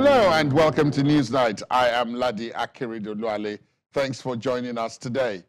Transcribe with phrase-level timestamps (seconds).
[0.00, 1.60] Hello and welcome to Newsnight.
[1.72, 3.58] I am Ladi Akeredoluwale.
[3.92, 5.42] Thanks for joining us today.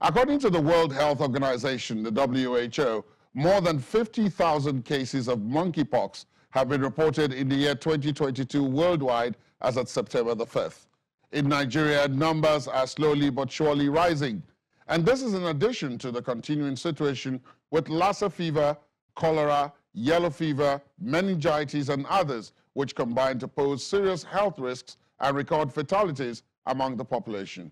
[0.00, 6.70] According to the World Health Organization, the WHO, more than 50,000 cases of monkeypox have
[6.70, 10.86] been reported in the year 2022 worldwide as of September the 5th.
[11.32, 14.42] In Nigeria, numbers are slowly but surely rising.
[14.88, 17.38] And this is in addition to the continuing situation
[17.70, 18.78] with Lassa fever,
[19.14, 25.72] cholera, yellow fever, meningitis, and others, which combine to pose serious health risks and record
[25.72, 27.70] fatalities among the population.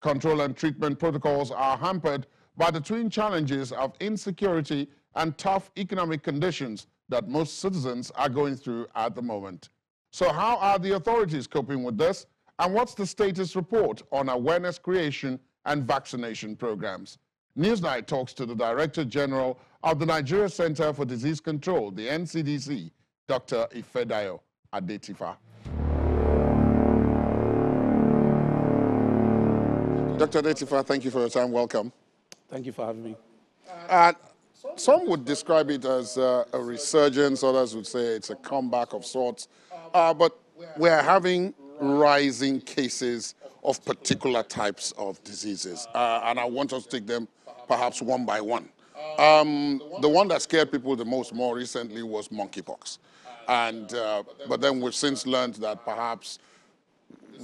[0.00, 2.26] Control and treatment protocols are hampered
[2.56, 8.56] by the twin challenges of insecurity and tough economic conditions that most citizens are going
[8.56, 9.70] through at the moment.
[10.10, 12.26] So how are the authorities coping with this?
[12.58, 17.18] And what's the status report on awareness creation and vaccination programs?
[17.58, 22.90] Newsnight talks to the Director General of the Nigeria Center for Disease Control, the NCDC,
[23.26, 23.66] Dr.
[23.74, 24.40] Ifedayo
[24.72, 25.36] Adetifa.
[30.18, 30.42] Dr.
[30.42, 31.50] Adetifa, thank you for your time.
[31.50, 31.90] Welcome.
[32.50, 33.16] Thank you for having me.
[33.88, 34.12] Uh,
[34.76, 39.06] some would describe it as uh, a resurgence, others would say it's a comeback of
[39.06, 39.48] sorts.
[39.94, 40.38] Uh, but
[40.76, 45.88] we're having rising cases of particular types of diseases.
[45.94, 47.26] Uh, and I want us to take them
[47.68, 48.68] perhaps one by one.
[49.18, 52.98] Um, the one that scared people the most more recently was monkeypox.
[53.48, 56.38] And, uh, but then we've since learned that perhaps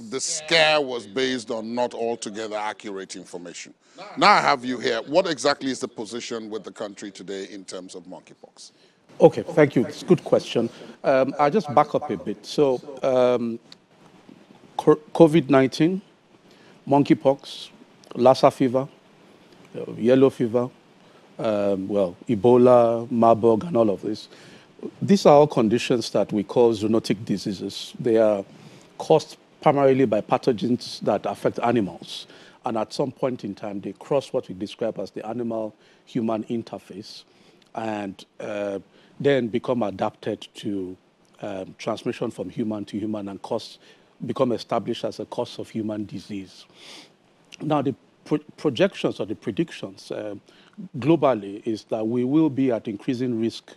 [0.09, 3.73] the scare was based on not altogether accurate information.
[4.17, 5.01] Now I have you here.
[5.03, 8.71] What exactly is the position with the country today in terms of monkeypox?
[9.19, 9.85] Okay, thank you.
[9.85, 10.69] It's a good question.
[11.03, 12.45] Um, I'll just back up a bit.
[12.45, 13.59] So, um,
[14.77, 16.01] COVID 19,
[16.87, 17.69] monkeypox,
[18.15, 18.87] Lassa fever,
[19.75, 20.69] uh, yellow fever,
[21.37, 24.27] um, well, Ebola, Marburg, and all of this.
[25.01, 27.93] These are all conditions that we call zoonotic diseases.
[27.99, 28.43] They are
[28.97, 32.27] caused primarily by pathogens that affect animals.
[32.65, 35.75] And at some point in time, they cross what we describe as the animal
[36.05, 37.23] human interface
[37.75, 38.79] and uh,
[39.19, 40.97] then become adapted to
[41.41, 43.79] um, transmission from human to human and cause,
[44.25, 46.65] become established as a cause of human disease.
[47.61, 50.35] Now, the pro projections or the predictions uh,
[50.99, 53.75] globally is that we will be at increasing risk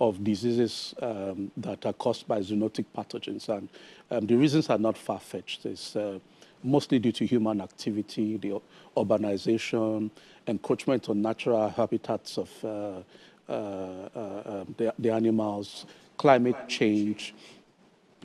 [0.00, 3.48] of diseases um, that are caused by zoonotic pathogens.
[3.48, 3.68] And
[4.10, 5.64] um, the reasons are not far-fetched.
[5.66, 6.18] It's uh,
[6.62, 8.60] mostly due to human activity, the
[8.96, 10.10] urbanization,
[10.46, 12.68] encroachment on natural habitats of uh,
[13.48, 15.86] uh, uh um, the, the, animals,
[16.16, 17.34] climate change,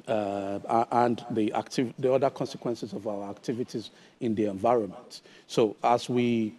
[0.08, 5.22] uh, and the, active, the other consequences of our activities in the environment.
[5.48, 6.54] So as we,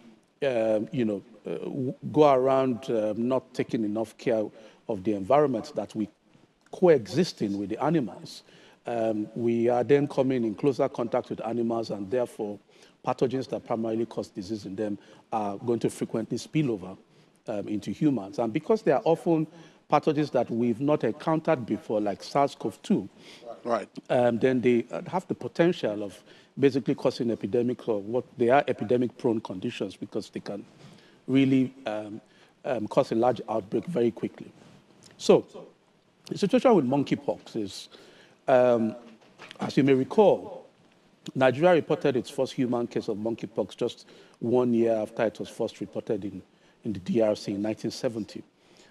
[0.45, 4.45] um, you know, uh, go around um, not taking enough care
[4.87, 6.09] of the environment that we
[6.71, 8.43] coexisting with the animals,
[8.85, 12.59] um, we are then coming in closer contact with animals and therefore
[13.05, 14.97] pathogens that primarily cause disease in them
[15.31, 16.97] are going to frequently spill over
[17.47, 18.39] um, into humans.
[18.39, 19.47] And because they are often
[19.89, 23.07] pathogens that we've not encountered before, like SARS-CoV-2,
[23.63, 23.87] right.
[24.09, 26.21] Um, then they have the potential of
[26.59, 30.65] basically causing epidemic or what they are epidemic-prone conditions because they can
[31.27, 32.21] really um,
[32.65, 34.51] um, cause a large outbreak very quickly.
[35.17, 35.45] So
[36.27, 37.89] the situation with monkeypox is,
[38.47, 38.95] um,
[39.59, 40.65] as you may recall,
[41.35, 44.07] Nigeria reported its first human case of monkeypox just
[44.39, 46.41] one year after it was first reported in,
[46.83, 48.43] in the DRC in 1970.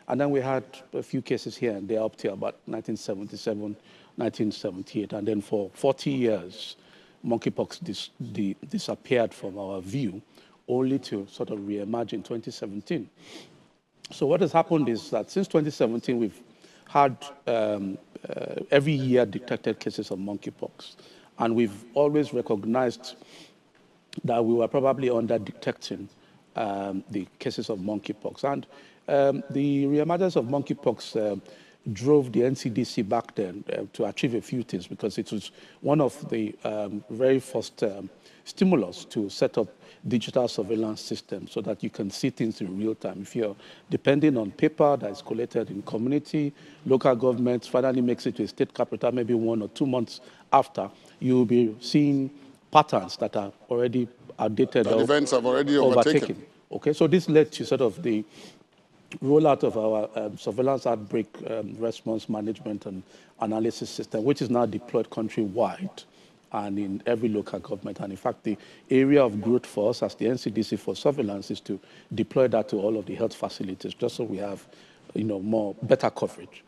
[0.09, 3.77] And then we had a few cases here and there up to about 1977,
[4.17, 5.13] 1978.
[5.13, 6.77] And then for 40 years,
[7.25, 10.21] monkeypox dis di disappeared from our view,
[10.69, 13.09] only to sort of reemerge in 2017.
[14.11, 16.41] So what has happened is that since 2017, we've
[16.89, 17.97] had um,
[18.29, 20.97] uh, every year detected cases of monkeypox.
[21.39, 23.17] And we've always recognized
[24.25, 26.09] that we were probably under detecting
[26.57, 28.45] um, the cases of monkeypox.
[28.45, 28.67] And
[29.09, 31.37] um, the reemergence of monkeypox uh,
[31.93, 35.51] drove the NCDC back then uh, to achieve a few things because it was
[35.81, 38.09] one of the um, very first um,
[38.45, 39.69] stimulus to set up
[40.07, 43.23] digital surveillance system so that you can see things in real time.
[43.23, 43.55] If you're
[43.89, 46.53] depending on paper that is collected in community,
[46.85, 50.21] local government finally makes it to a state capital maybe one or two months
[50.53, 50.91] after,
[51.21, 52.31] you'll be seeing
[52.71, 54.09] patterns that are already
[54.39, 56.17] outdated or events have already overtaken.
[56.17, 56.47] overtaken.
[56.73, 58.25] Okay, so this led to sort of the
[59.23, 63.03] rollout of our um, surveillance outbreak um, response management and
[63.41, 66.05] analysis system, which is now deployed countrywide
[66.53, 68.01] and in every local government.
[68.01, 68.57] And in fact, the
[68.91, 71.81] area of growth for us as the NCDC for surveillance is to
[72.15, 74.67] deploy that to all of the health facilities, just so we have,
[75.15, 76.63] you know, more better coverage.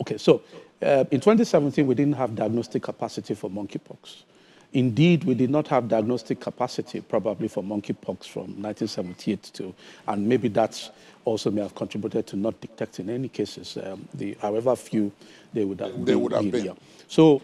[0.00, 0.42] Okay, so
[0.82, 4.22] uh, in 2017, we didn't have diagnostic capacity for monkeypox.
[4.72, 9.74] Indeed, we did not have diagnostic capacity probably for monkeypox from 1978 to,
[10.06, 10.90] and maybe that's
[11.24, 13.78] also may have contributed to not detecting any cases.
[13.82, 15.10] Um, the, however few
[15.54, 16.20] they would have they been.
[16.20, 16.76] Would have been.
[17.06, 17.40] So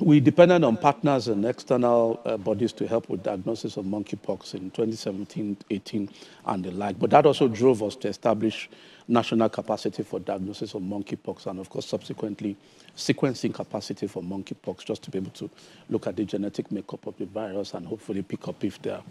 [0.00, 4.70] we depended on partners and external uh, bodies to help with diagnosis of monkeypox in
[4.70, 6.10] 2017, 18,
[6.46, 6.98] and the like.
[6.98, 8.68] But that also drove us to establish
[9.06, 12.56] national capacity for diagnosis of monkeypox and, of course, subsequently
[12.96, 15.48] sequencing capacity for monkeypox just to be able to
[15.88, 19.04] look at the genetic makeup of the virus and hopefully pick up if there are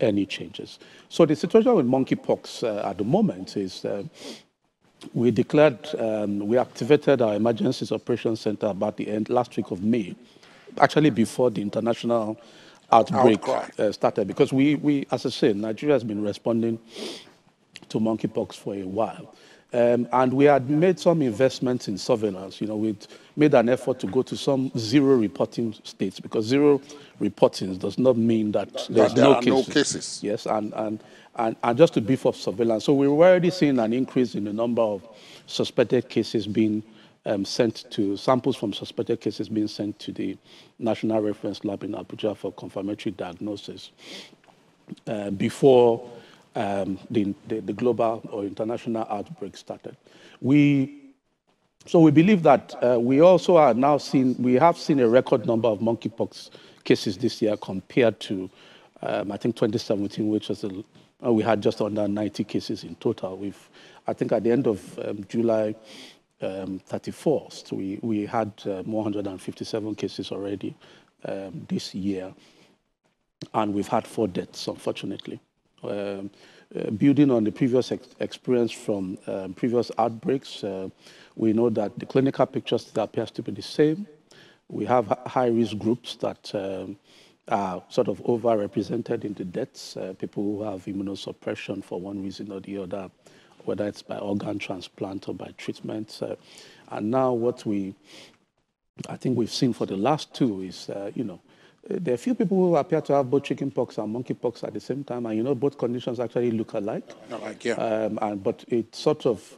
[0.00, 0.78] any changes.
[1.08, 4.02] So the situation with monkeypox uh, at the moment is uh,
[5.14, 9.82] we declared, um, we activated our emergencies operations center about the end last week of
[9.82, 10.14] May,
[10.78, 12.40] actually before the international
[12.90, 16.78] outbreak uh, started, because we, we, as I said, Nigeria has been responding
[17.88, 19.34] to monkeypox for a while.
[19.70, 22.60] Um, and we had made some investments in surveillance.
[22.60, 23.06] You know, we'd
[23.36, 26.80] made an effort to go to some zero reporting states because zero
[27.20, 29.68] reporting does not mean that there's there no, cases.
[29.68, 30.20] no cases.
[30.22, 31.04] Yes, and, and,
[31.36, 32.84] and, and just to beef up surveillance.
[32.84, 35.06] So we were already seeing an increase in the number of
[35.46, 36.82] suspected cases being
[37.26, 40.38] um, sent to samples from suspected cases being sent to the
[40.78, 43.90] National Reference Lab in Abuja for confirmatory diagnosis
[45.06, 46.08] uh, before
[46.54, 49.96] um, the, the, the, global or international outbreak started.
[50.40, 51.12] We,
[51.86, 55.46] so we believe that uh, we also are now seeing, we have seen a record
[55.46, 56.50] number of monkeypox
[56.84, 58.50] cases this year compared to,
[59.02, 60.84] um, I think, 2017, which was a,
[61.24, 63.36] uh, we had just under 90 cases in total.
[63.36, 63.68] We've,
[64.06, 65.74] I think at the end of um, July
[66.40, 70.76] um, 31st, we, we had uh, 157 cases already
[71.24, 72.32] um, this year,
[73.54, 75.40] and we've had four deaths, unfortunately.
[75.82, 76.30] Um,
[76.74, 80.88] uh, building on the previous ex experience from um, previous outbreaks, uh,
[81.34, 84.06] we know that the clinical picture still appears to be the same.
[84.68, 86.98] We have high-risk groups that um,
[87.48, 92.52] are sort of overrepresented in the deaths, uh, people who have immunosuppression for one reason
[92.52, 93.10] or the other,
[93.64, 96.18] whether it's by organ transplant or by treatment.
[96.20, 96.36] Uh,
[96.90, 97.94] and now what we,
[99.08, 101.40] I think we've seen for the last two is, uh, you know,
[101.88, 104.80] there are a few people who appear to have both chickenpox and monkeypox at the
[104.80, 107.08] same time, and you know both conditions actually look alike.
[107.30, 107.74] Alike, yeah.
[107.74, 109.56] Um, and, but it sort of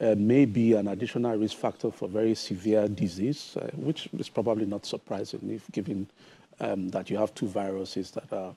[0.00, 4.66] uh, may be an additional risk factor for very severe disease, uh, which is probably
[4.66, 6.08] not surprising if given
[6.60, 8.54] um, that you have two viruses that are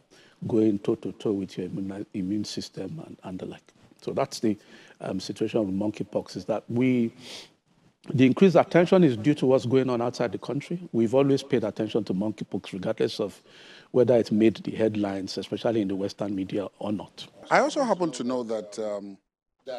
[0.48, 3.74] going toe-to-toe with your immune, immune system and, and the like.
[4.02, 4.58] So that's the
[5.02, 7.12] um, situation of monkeypox is that we
[8.14, 10.80] the increased attention is due to what's going on outside the country.
[10.92, 13.42] We've always paid attention to monkeypox, regardless of
[13.92, 17.28] whether it made the headlines, especially in the Western media, or not.
[17.50, 19.18] I also happen to know that um,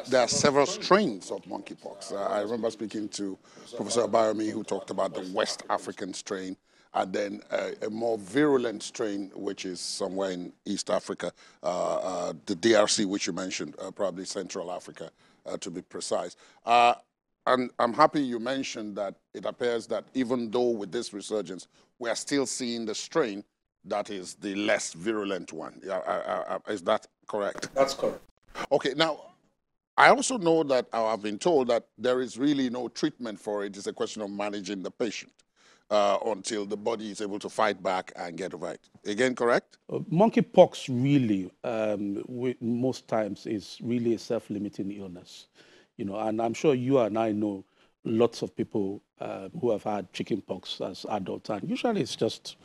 [0.09, 2.11] there are several strains of monkeypox.
[2.11, 3.37] Uh, I remember speaking to
[3.75, 6.57] Professor Abayomi, who talked about the West African strain,
[6.93, 11.31] and then a, a more virulent strain, which is somewhere in East Africa,
[11.63, 15.11] uh, uh, the DRC, which you mentioned, uh, probably Central Africa,
[15.45, 16.35] uh, to be precise.
[17.47, 21.67] And I'm happy you mentioned that it appears that even though with this resurgence,
[21.97, 23.43] we are still seeing the strain
[23.85, 25.81] that is the less virulent one.
[25.87, 27.69] Uh, uh, uh, is that correct?
[27.73, 28.19] That's correct.
[28.69, 29.21] Okay, now,
[29.97, 33.77] I also know that I've been told that there is really no treatment for it.
[33.77, 35.31] It's a question of managing the patient
[35.89, 38.89] uh, until the body is able to fight back and get over it.
[39.05, 39.77] Again, correct?
[39.89, 45.47] Uh, monkeypox really, um, we, most times, is really a self-limiting illness
[45.97, 47.65] you know, and I'm sure you and I know
[48.05, 52.55] lots of people uh, who have had chickenpox as adults, and usually it's just,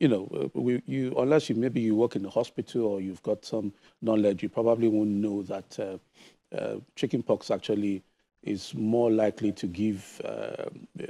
[0.00, 3.22] you know, uh, we, you unless you maybe you work in the hospital or you've
[3.22, 5.98] got some knowledge, you probably won't know that uh,
[6.56, 8.02] uh, chickenpox actually
[8.42, 10.64] is more likely to give uh,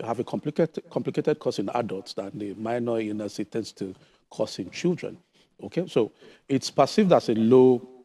[0.05, 3.95] have a complicated complicated cause in adults than the minor illness it tends to
[4.31, 5.17] cause in children.
[5.63, 6.13] Okay, so
[6.49, 7.96] it's perceived as a low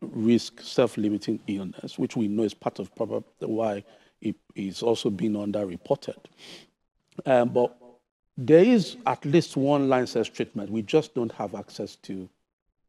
[0.00, 3.84] risk self-limiting illness, which we know is part of probably why
[4.20, 6.18] it is also being underreported.
[7.26, 7.76] Um, but
[8.36, 10.70] there is at least one licensed treatment.
[10.70, 12.28] We just don't have access to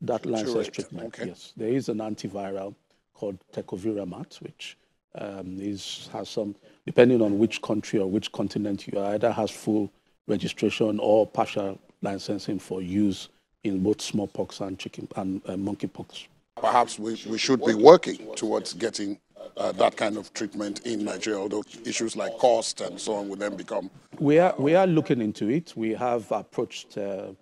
[0.01, 1.08] that licensed treatment.
[1.08, 1.27] Okay.
[1.27, 2.74] Yes, there is an antiviral
[3.13, 4.77] called tecovirimat, which
[5.15, 9.51] um, is has some, depending on which country or which continent you are, either has
[9.51, 9.91] full
[10.27, 13.30] registration or partial licensing for use
[13.63, 16.27] in both smallpox and chicken and uh, monkeypox
[16.62, 19.20] perhaps we, we should be working towards getting
[19.58, 23.39] uh, that kind of treatment in Nigeria, although issues like cost and so on would
[23.39, 23.89] then become.
[24.20, 25.74] We are, we are looking into it.
[25.75, 27.34] We have approached uh,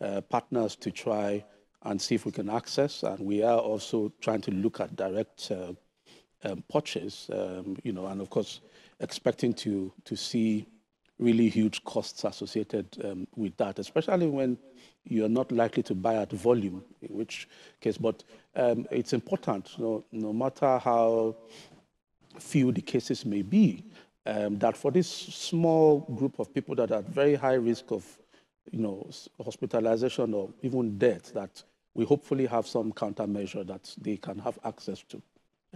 [0.00, 1.44] uh, partners to try
[1.82, 5.50] and see if we can access, and we are also trying to look at direct
[5.50, 5.72] uh,
[6.44, 8.60] um, purchase, um, you know, and of course,
[9.00, 10.66] expecting to, to see
[11.20, 14.58] really huge costs associated um, with that, especially when
[15.04, 17.48] you're not likely to buy at volume, in which
[17.80, 18.24] case, but
[18.56, 21.36] um, it's important, no, no matter how
[22.38, 23.84] few the cases may be,
[24.26, 28.18] um, that for this small group of people that are at very high risk of,
[28.70, 29.08] you know,
[29.44, 31.62] hospitalization or even death, that
[31.94, 35.20] we hopefully have some countermeasure that they can have access to,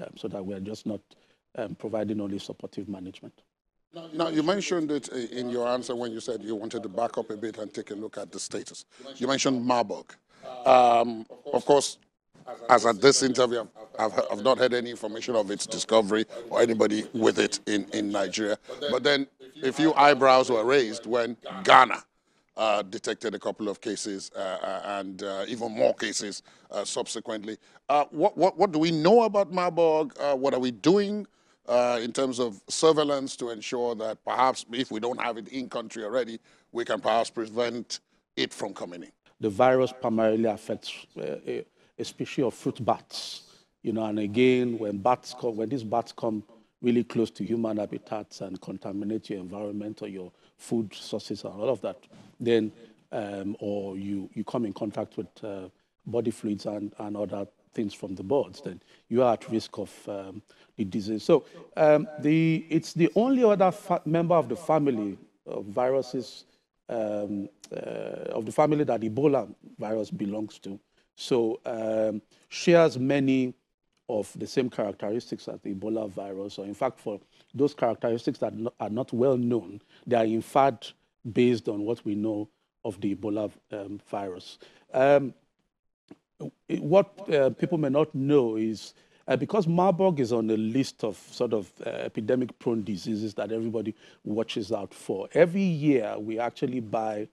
[0.01, 1.01] um, so that we're just not
[1.57, 3.43] um, providing only supportive management.
[4.13, 7.31] Now, you mentioned it in your answer when you said you wanted to back up
[7.31, 8.85] a bit and take a look at the status.
[9.17, 10.15] You mentioned Marburg.
[10.67, 11.99] Um, of course,
[12.69, 13.67] as at this interview,
[13.99, 18.11] I've, I've, not heard any information of its discovery or anybody with it in, in
[18.11, 18.59] Nigeria.
[18.91, 19.27] But then
[19.63, 22.03] a few eyebrows were raised when Ghana
[22.57, 27.57] uh, detected a couple of cases uh, uh and uh, even more cases uh, subsequently.
[27.89, 30.13] Uh, what, what, what do we know about Marburg?
[30.37, 31.27] what are we doing
[31.69, 36.05] in terms of surveillance to ensure that perhaps if we don't have it in country
[36.05, 36.39] already,
[36.73, 38.01] we can perhaps prevent
[38.37, 39.13] it from coming in?
[39.41, 41.65] The virus primarily affects a,
[41.99, 43.43] a species of fruit bats,
[43.83, 46.43] you know, and again, when bats come, when these bats come
[46.83, 51.71] really close to human habitats and contaminate your environment or your food sources and all
[51.71, 51.97] of that,
[52.39, 52.71] then,
[53.13, 55.69] um, or you, you come in contact with uh,
[56.07, 60.09] body fluids and, and other things from the birds, then you are at risk of
[60.09, 60.43] um,
[60.77, 61.23] the disease.
[61.25, 61.45] So
[61.77, 63.73] um, the, it's the only other
[64.05, 66.45] member of the family of viruses,
[66.89, 70.79] um, uh, of the family that Ebola virus belongs to.
[71.17, 73.55] So um, shares many
[74.09, 77.21] of the same characteristics as the Ebola virus, or in fact, for
[77.55, 80.93] those characteristics that are not well known, they are in fact
[81.33, 82.49] based on what we know
[82.85, 84.59] of the Ebola um, virus.
[84.93, 85.35] Um,
[86.79, 88.95] what uh, people may not know is
[89.27, 93.53] uh, because Marburg is on the list of sort of uh, epidemic prone diseases that
[93.53, 97.27] everybody watches out for, every year we actually buy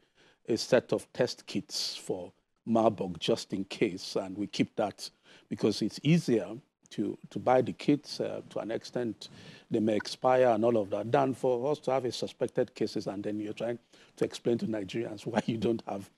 [0.47, 2.31] a set of test kits for
[2.65, 5.09] Marburg just in case, and we keep that
[5.49, 6.47] because it's easier
[6.91, 9.29] to, to buy the kits uh, to an extent.
[9.69, 13.07] They may expire and all of that than for us to have a suspected cases
[13.07, 13.79] and then you're trying
[14.17, 16.09] to explain to Nigerians why you don't have.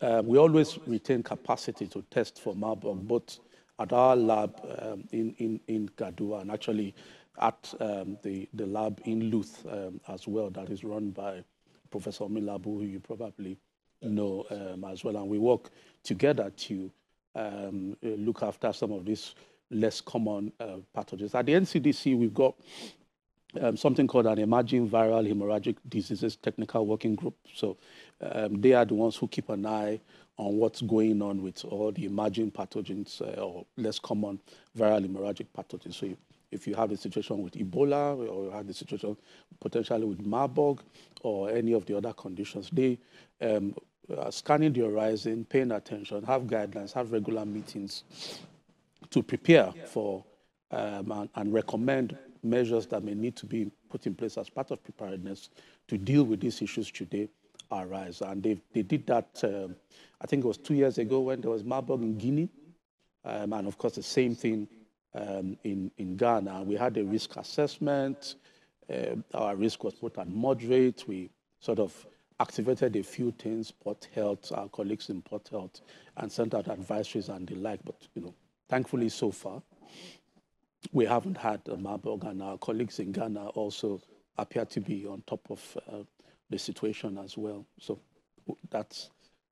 [0.00, 3.40] Uh, we always retain capacity to test for Marburg, both
[3.78, 6.94] at our lab um, in, in, in Gaduwa and actually
[7.40, 11.42] at um, the, the lab in LUTH um, as well that is run by
[11.90, 13.56] Professor Omilabu, who you probably
[14.02, 15.16] know um, as well.
[15.16, 15.70] And we work
[16.02, 16.90] together to
[17.34, 19.34] um, look after some of these
[19.70, 21.34] less common uh, pathogens.
[21.34, 22.54] At the NCDC, we've got
[23.60, 27.34] um, something called an emerging viral hemorrhagic diseases technical working group.
[27.54, 27.76] So
[28.20, 30.00] um, they are the ones who keep an eye
[30.36, 34.40] on what's going on with all the emerging pathogens uh, or less common
[34.76, 35.94] viral hemorrhagic pathogens.
[35.94, 36.08] So
[36.50, 39.16] if you have a situation with Ebola or you have a situation
[39.60, 40.80] potentially with Marburg
[41.22, 42.98] or any of the other conditions, they
[43.40, 43.74] um,
[44.16, 48.04] are scanning the horizon, paying attention, have guidelines, have regular meetings
[49.10, 50.24] to prepare for
[50.70, 54.70] um, and, and, recommend measures that may need to be put in place as part
[54.70, 55.48] of preparedness
[55.88, 57.28] to deal with these issues they
[57.70, 58.20] arise.
[58.20, 59.76] And they, they did that, um,
[60.20, 62.48] I think it was two years ago when there was Marburg in Guinea.
[63.24, 64.68] Um, and of course, the same thing
[65.14, 66.62] um, in, in Ghana.
[66.62, 68.36] We had a risk assessment.
[68.90, 71.04] Uh, our risk was put at moderate.
[71.06, 72.06] We sort of
[72.40, 75.80] activated a few things, Port Health, our colleagues in Port Health,
[76.16, 77.80] and sent out advisories and the like.
[77.84, 78.34] But, you know,
[78.68, 79.60] thankfully so far,
[80.92, 84.00] we haven't had Marburg, and our colleagues in Ghana also
[84.36, 85.96] appear to be on top of uh,
[86.50, 87.66] the situation as well.
[87.80, 88.00] So
[88.70, 89.10] that's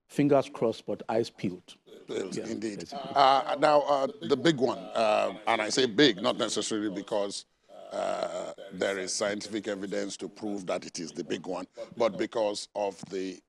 [0.09, 1.75] fingers crossed, but eyes peeled.
[2.09, 2.89] Yeah, Indeed.
[2.93, 7.47] Uh, now, uh, the big one, uh, and I say big, not necessarily because
[7.93, 12.69] uh, there is scientific evidence to prove that it is the big one, but because
[12.75, 13.41] of the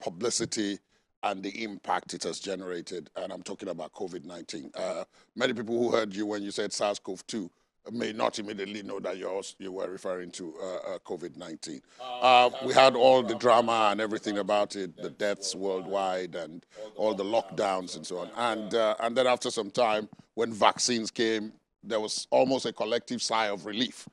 [0.00, 0.78] publicity
[1.24, 3.10] and the impact it has generated.
[3.16, 4.70] And I'm talking about COVID 19.
[4.74, 5.04] Uh,
[5.36, 7.50] many people who heard you when you said SARS CoV 2
[7.90, 11.80] may not immediately know that you you were referring to uh, uh, COVID-19.
[12.00, 16.64] Uh, we had all the drama and everything about it, the deaths worldwide and
[16.96, 18.30] all the lockdowns and so on.
[18.36, 23.20] And, uh, and then after some time, when vaccines came, there was almost a collective
[23.20, 24.08] sigh of relief.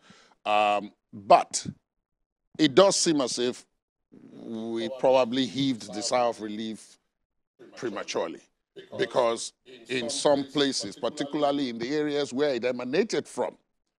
[0.45, 1.65] Um, but
[2.57, 3.65] it does seem as if
[4.43, 6.97] we probably heaved the sigh of relief
[7.75, 8.41] prematurely
[8.97, 9.53] because
[9.87, 13.57] in some places, particularly in the areas where it emanated from,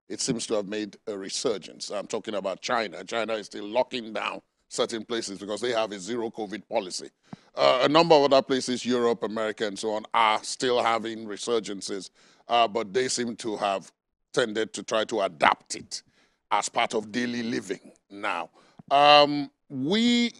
[0.08, 1.92] it seems to have made a resurgence.
[1.92, 3.04] I'm talking about China.
[3.04, 7.10] China is still locking down certain places because they have a zero COVID policy.
[7.56, 12.10] Uh, a number of other places, Europe, America, and so on, are still having resurgences,
[12.48, 13.92] uh, but they seem to have
[14.34, 16.04] tended to try to adapt it
[16.52, 18.50] as part of daily living now.
[18.92, 20.34] Um, we,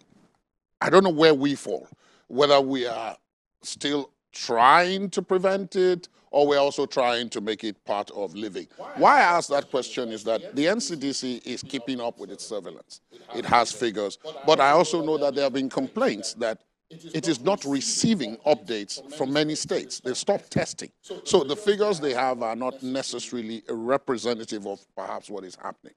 [0.80, 1.86] I don't know where we fall,
[2.28, 3.16] whether we are
[3.62, 8.66] still trying to prevent it or we're also trying to make it part of living.
[8.96, 13.00] Why I ask that question is that the NCDC is keeping up with its surveillance.
[13.34, 16.60] It has figures, but I also know that there have been complaints that
[16.90, 20.00] it is not receiving updates from many states.
[20.00, 20.90] They've stopped testing.
[21.24, 25.94] So the figures they have are not necessarily representative of perhaps what is happening.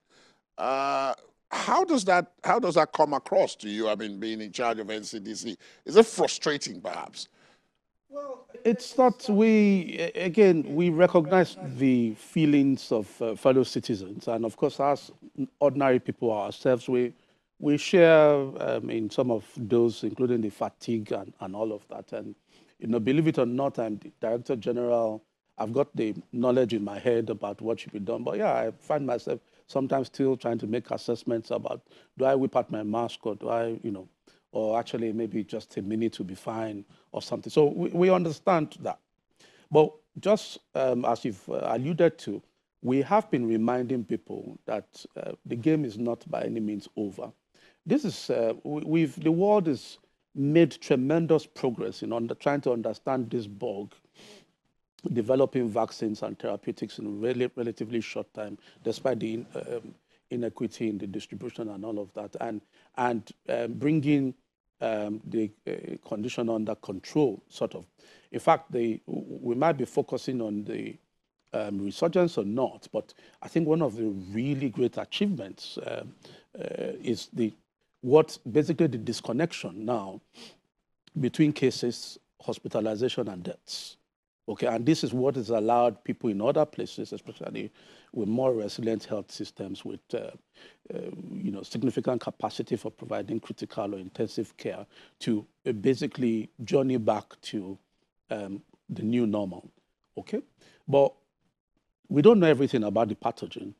[0.56, 1.14] Uh,
[1.50, 3.88] how does that how does that come across to you?
[3.88, 7.28] I mean, being in charge of NCDC, is it frustrating, perhaps?
[8.14, 9.28] Well, it's not.
[9.28, 15.10] We again we recognize the feelings of uh, fellow citizens, and of course, as
[15.58, 17.12] ordinary people ourselves, we
[17.58, 22.12] we share um, in some of those, including the fatigue and, and all of that.
[22.12, 22.36] And
[22.78, 25.24] you know, believe it or not, I'm the director general.
[25.58, 28.70] I've got the knowledge in my head about what should be done, but yeah, I
[28.78, 31.82] find myself sometimes still trying to make assessments about
[32.16, 34.08] do I whip out my mask or do I, you know,
[34.52, 37.50] or actually maybe just a minute will be fine or something.
[37.50, 38.98] So we, we understand that.
[39.70, 42.42] But just um, as you've uh, alluded to,
[42.82, 47.32] we have been reminding people that uh, the game is not by any means over.
[47.86, 49.98] This is, uh, we've, the world has
[50.34, 53.94] made tremendous progress in under, trying to understand this bug
[55.12, 59.94] developing vaccines and therapeutics in a relatively short time, despite the um,
[60.30, 62.60] inequity in the distribution and all of that, and,
[62.96, 64.34] and um, bringing
[64.80, 67.84] um, the uh, condition under control, sort of.
[68.32, 70.96] In fact, the, we might be focusing on the
[71.52, 76.14] um, resurgence or not, but I think one of the really great achievements um,
[76.58, 77.52] uh, is the
[78.00, 80.20] what basically the disconnection now
[81.18, 83.96] between cases, hospitalization, and deaths.
[84.46, 87.72] Okay, and this is what has allowed people in other places, especially
[88.12, 90.30] with more resilient health systems, with uh,
[90.94, 90.98] uh,
[91.32, 94.84] you know significant capacity for providing critical or intensive care,
[95.20, 97.78] to uh, basically journey back to
[98.30, 99.70] um, the new normal.
[100.18, 100.42] Okay,
[100.86, 101.14] but
[102.08, 103.72] we don't know everything about the pathogen.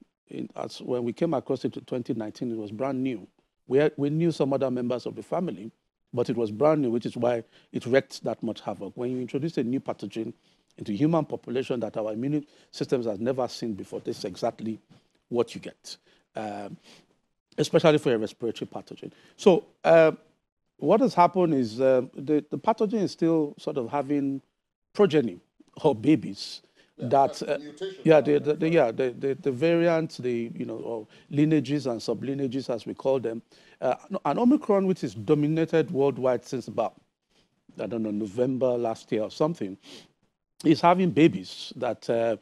[0.57, 3.27] As when we came across it in 2019, it was brand new.
[3.67, 5.71] We, had, we knew some other members of the family,
[6.13, 8.93] but it was brand new, which is why it wreaked that much havoc.
[8.97, 10.33] When you introduce a new pathogen,
[10.79, 14.01] into human population that our immune systems has never seen before.
[14.01, 14.81] This is exactly
[15.29, 15.97] what you get,
[16.37, 16.77] um,
[17.59, 19.13] especially for a respiratory pathogen.
[19.37, 20.13] So uh,
[20.79, 24.43] what has happened is uh, the, the pathogen is still sort of having
[24.93, 25.41] progeny
[25.83, 26.63] or babies
[26.97, 27.59] yeah, that uh,
[28.05, 32.01] yeah the, the, the, yeah the, the, the variants the you know or lineages and
[32.01, 33.43] sublineages as we call them
[33.81, 36.95] uh, an omicron which is dominated worldwide since about
[37.81, 39.77] I don't know November last year or something
[40.65, 42.37] is having babies that, uh,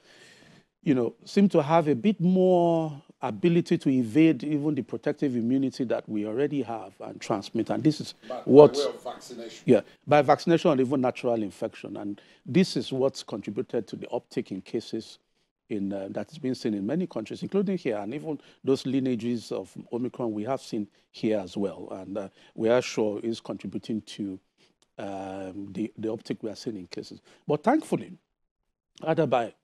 [0.82, 5.84] you know, seem to have a bit more ability to evade even the protective immunity
[5.84, 7.70] that we already have and transmit.
[7.70, 8.74] And this is by, what...
[8.74, 9.62] By vaccination.
[9.64, 11.96] Yeah, by vaccination or even natural infection.
[11.96, 15.18] And this is what's contributed to the uptick in cases
[15.68, 19.52] in, uh, that has been seen in many countries, including here, and even those lineages
[19.52, 21.88] of Omicron we have seen here as well.
[21.92, 24.38] And uh, we are sure is contributing to
[24.98, 27.20] um, the, the uptick we are seeing in cases.
[27.46, 28.12] But thankfully,
[29.02, 29.54] either by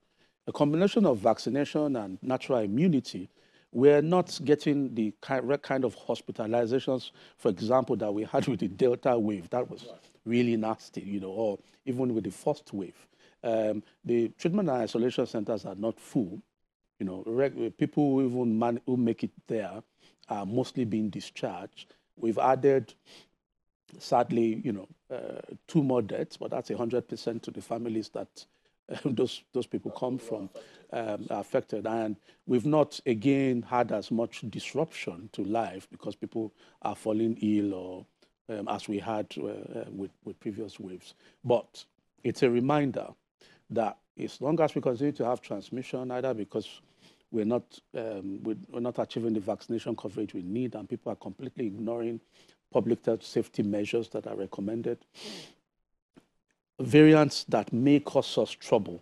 [0.47, 3.29] a combination of vaccination and natural immunity,
[3.71, 9.19] we're not getting the kind of hospitalizations, for example, that we had with the Delta
[9.19, 9.51] wave.
[9.51, 9.87] That was
[10.25, 12.97] really nasty, you know, or even with the first wave.
[13.45, 16.41] Um, the treatment and isolation centers are not full.
[16.99, 19.83] You know, people who even who make it there
[20.29, 21.95] are mostly being discharged.
[22.17, 22.95] We've added
[23.99, 28.47] sadly, you know, uh, two more deaths, but that's 100% to the families that
[28.91, 30.51] uh, those, those people come from
[30.93, 31.87] um, affected.
[31.87, 37.75] And we've not, again, had as much disruption to life because people are falling ill
[37.75, 38.07] or
[38.49, 41.15] um, as we had uh, uh, with, with previous waves.
[41.45, 41.85] But
[42.25, 43.09] it's a reminder
[43.71, 46.81] that as long as we continue to have transmission, either because
[47.31, 51.67] we're not, um, we're not achieving the vaccination coverage we need and people are completely
[51.67, 52.21] ignoring
[52.73, 54.99] public health safety measures that are recommended.
[56.81, 59.01] Variants that may cause us trouble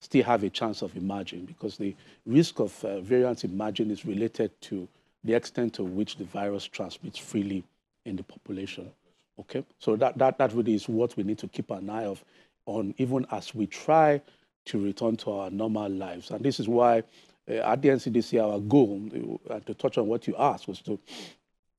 [0.00, 1.94] still have a chance of emerging because the
[2.26, 4.86] risk of uh, variants emerging is related to
[5.24, 7.64] the extent to which the virus transmits freely
[8.04, 8.90] in the population.
[9.40, 12.22] Okay, so that, that, that really is what we need to keep an eye of
[12.66, 14.20] on even as we try
[14.66, 16.30] to return to our normal lives.
[16.30, 17.02] And this is why
[17.48, 20.98] uh, at the NCDC, our goal, uh, to touch on what you asked, was to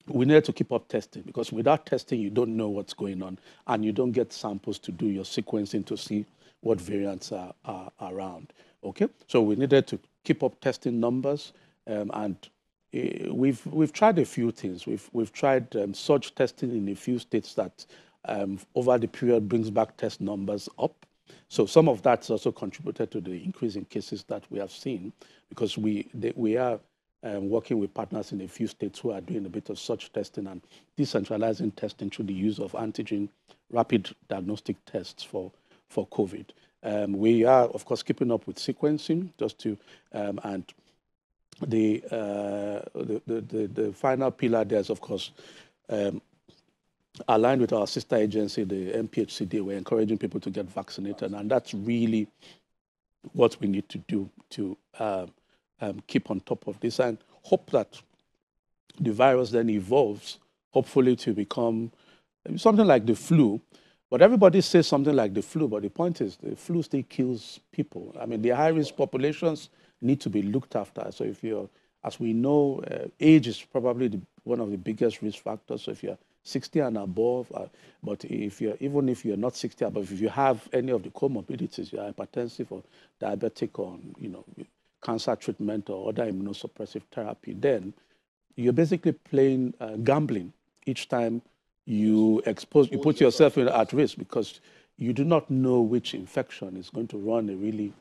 [0.08, 3.40] we need to keep up testing because without testing, you don't know what's going on
[3.68, 6.26] and you don't get samples to do your sequencing to see
[6.62, 8.54] what variants are, are around.
[8.84, 11.54] Okay, so we needed to keep up testing numbers,
[11.88, 12.36] um, and
[12.96, 14.86] uh, we've we've tried a few things.
[14.86, 17.86] We've we've tried um, surge testing in a few states that
[18.26, 21.06] um, over the period brings back test numbers up.
[21.50, 25.14] So some of that's also contributed to the increase in cases that we have seen,
[25.50, 26.80] because we they, we are
[27.26, 30.14] um, working with partners in a few states who are doing a bit of such
[30.14, 30.62] testing and
[30.98, 33.28] decentralizing testing through the use of antigen
[33.72, 35.52] rapid diagnostic tests for
[35.90, 36.46] for COVID.
[36.84, 39.78] Um, we are, of course, keeping up with sequencing just to,
[40.14, 40.64] um, and
[41.66, 45.32] the, uh, the, the, the, final pillar there is, of course,
[45.90, 46.22] um,
[47.28, 51.74] aligned with our sister agency, the NPHCDA, We're encouraging people to get vaccinated, and that's
[51.74, 52.28] really
[53.34, 55.32] what we need to do to um,
[55.82, 58.02] um, keep on top of this and hope that
[59.00, 60.40] the virus then evolves,
[60.72, 61.92] hopefully to become
[62.56, 63.60] something like the flu,
[64.10, 67.60] but everybody says something like the flu, but the point is the flu still kills
[67.72, 68.16] people.
[68.20, 69.70] I mean, the high-risk populations
[70.02, 71.12] need to be looked after.
[71.12, 71.68] So if you're,
[72.04, 75.84] as we know, uh, age is probably the, one of the biggest risk factors.
[75.84, 77.66] So if you're 60 and above, uh,
[78.04, 81.10] but if you're, even if you're not 60 above, if you have any of the
[81.10, 82.84] comorbidities, you're hypertensive or
[83.20, 84.46] diabetic or, you know,
[85.06, 87.94] cancer treatment or other immunosuppressive therapy, then
[88.56, 90.52] you're basically playing uh, gambling
[90.86, 91.42] each time
[91.86, 94.60] you expose, you put yourself at risk because
[94.98, 97.94] you do not know which infection is going to run a really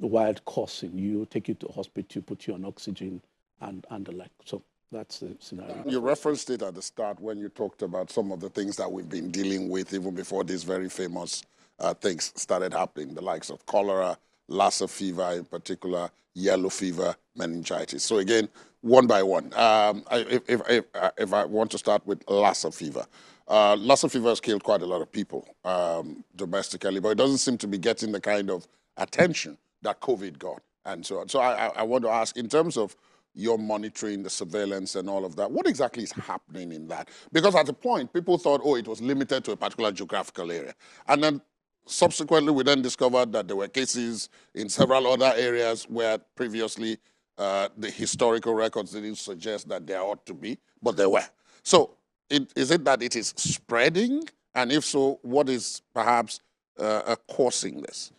[0.00, 3.20] wild course in you, take you to hospital, put you on oxygen
[3.60, 4.30] and, and the like.
[4.44, 5.84] So that's the scenario.
[5.86, 8.90] You referenced it at the start when you talked about some of the things that
[8.90, 11.42] we've been dealing with even before these very famous
[11.80, 14.16] uh, things started happening, the likes of cholera,
[14.48, 18.02] Lassa fever in particular, yellow fever, meningitis.
[18.02, 18.48] So again,
[18.80, 19.52] one by one.
[19.54, 23.04] Um, if, if, if, uh, if, I want to start with Lassa fever.
[23.46, 27.38] Uh, Lassa fever has killed quite a lot of people um, domestically, but it doesn't
[27.38, 31.28] seem to be getting the kind of attention that COVID got and so on.
[31.28, 32.96] So I, I want to ask, in terms of
[33.34, 37.08] your monitoring, the surveillance and all of that, what exactly is happening in that?
[37.32, 40.74] Because at the point, people thought, oh, it was limited to a particular geographical area.
[41.06, 41.40] And then
[41.88, 46.98] subsequently, we then discovered that there were cases in several other areas where previously
[47.38, 51.26] uh, the historical records didn't suggest that there ought to be, but there were.
[51.62, 51.90] So
[52.30, 54.28] it, is it that it is spreading?
[54.54, 56.40] And if so, what is perhaps
[56.78, 58.12] uh, causing this?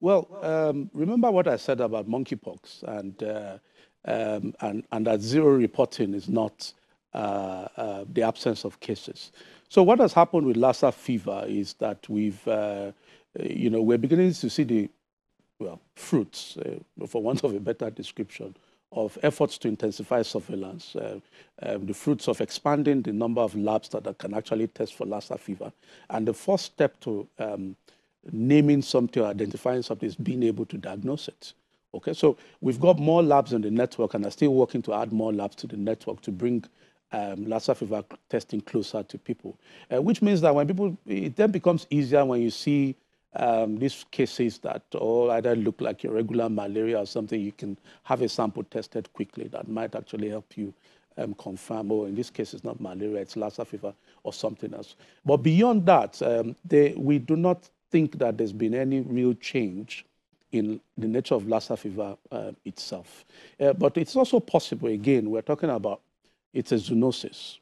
[0.00, 3.58] Well, um, remember what I said about monkeypox and, uh,
[4.04, 6.72] um, and, and that zero reporting is not
[7.14, 9.32] uh, uh, the absence of cases.
[9.68, 12.92] So what has happened with Lassa fever is that we've, uh,
[13.40, 14.90] you know, we're beginning to see the,
[15.58, 18.54] well, fruits, uh, for want of a better description,
[18.92, 21.18] of efforts to intensify surveillance, uh,
[21.62, 25.06] um, the fruits of expanding the number of labs that, that can actually test for
[25.06, 25.72] Lassa fever.
[26.10, 27.76] And the first step to um,
[28.30, 31.52] naming something or identifying something is being able to diagnose it.
[31.92, 35.12] Okay, so we've got more labs in the network and are still working to add
[35.12, 36.64] more labs to the network to bring
[37.12, 39.56] um, Lassa fever testing closer to people,
[39.92, 42.96] uh, which means that when people, it then becomes easier when you see
[43.36, 47.76] um, these cases that all either look like your regular malaria or something, you can
[48.04, 50.72] have a sample tested quickly that might actually help you
[51.16, 54.96] um, confirm, oh, in this case, it's not malaria, it's Lassa fever or something else.
[55.24, 60.04] But beyond that, um, they, we do not think that there's been any real change
[60.52, 63.24] in the nature of Lassa fever uh, itself.
[63.60, 66.00] Uh, but it's also possible, again, we're talking about
[66.52, 67.58] it's a zoonosis.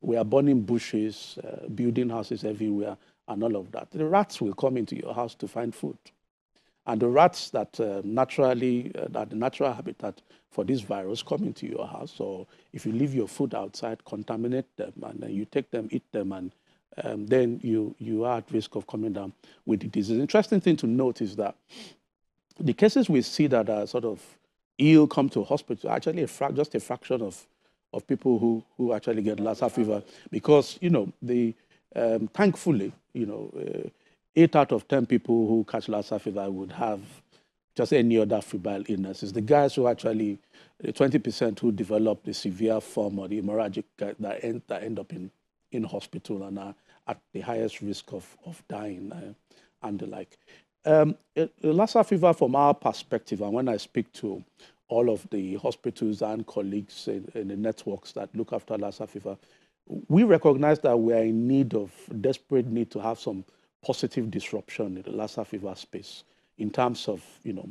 [0.00, 2.96] We are burning bushes, uh, building houses everywhere,
[3.32, 3.90] and all of that.
[3.90, 5.98] The rats will come into your house to find food.
[6.86, 11.44] And the rats that uh, naturally, uh, that the natural habitat for this virus come
[11.44, 12.12] into your house.
[12.16, 16.10] So if you leave your food outside, contaminate them, and then you take them, eat
[16.12, 16.52] them, and
[17.02, 19.32] um, then you, you are at risk of coming down
[19.64, 20.18] with the disease.
[20.18, 21.54] Interesting thing to note is that
[22.58, 24.20] the cases we see that are sort of
[24.78, 27.46] ill come to hospital actually a just a fraction of,
[27.92, 31.54] of people who, who actually get Lassa fever because, you know, the,
[31.94, 33.88] um, thankfully, you know, uh,
[34.34, 37.00] eight out of 10 people who catch Lassa fever would have
[37.74, 39.32] just any other febrile illnesses.
[39.32, 40.38] The guys who actually,
[40.78, 45.12] the 20% who develop the severe form or the hemorrhagic that end, that end up
[45.12, 45.30] in,
[45.70, 46.74] in hospital and are
[47.06, 49.32] at the highest risk of, of dying uh,
[49.86, 50.38] and the like.
[50.84, 51.16] Um,
[51.62, 54.42] Lassa fever, from our perspective, and when I speak to
[54.88, 59.36] all of the hospitals and colleagues in, in the networks that look after Lassa fever,
[59.86, 63.44] we recognize that we are in need of desperate need to have some
[63.84, 66.24] positive disruption in the Lassa fever space
[66.58, 67.68] in terms of you know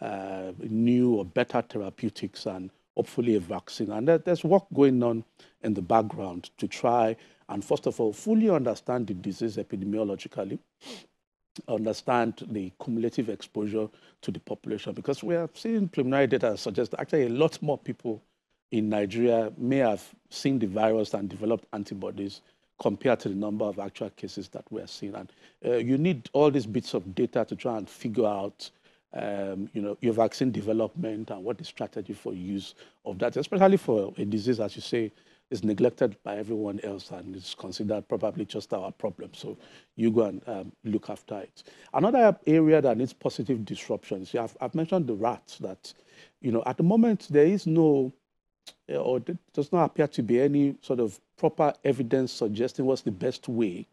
[0.00, 3.90] uh, new or better therapeutics and hopefully a vaccine.
[3.90, 5.24] And there's work going on
[5.62, 7.16] in the background to try
[7.48, 10.58] and first of all fully understand the disease epidemiologically
[11.66, 13.88] understand the cumulative exposure
[14.22, 18.22] to the population because we have seen preliminary data suggest actually a lot more people
[18.70, 22.42] in Nigeria may have seen the virus and developed antibodies
[22.80, 25.14] compared to the number of actual cases that we are seeing.
[25.14, 25.32] And
[25.66, 28.70] uh, you need all these bits of data to try and figure out,
[29.14, 33.78] um, you know, your vaccine development and what the strategy for use of that, especially
[33.78, 35.12] for a disease, as you say,
[35.50, 39.30] is neglected by everyone else and is considered probably just our problem.
[39.32, 39.56] So
[39.96, 41.64] you go and um, look after it.
[41.94, 45.92] Another area that needs positive disruptions, I've, I've mentioned the rats that,
[46.42, 48.12] you know, at the moment there is no,
[48.88, 49.20] or
[49.52, 53.86] does not appear to be any sort of proper evidence suggesting what's the best way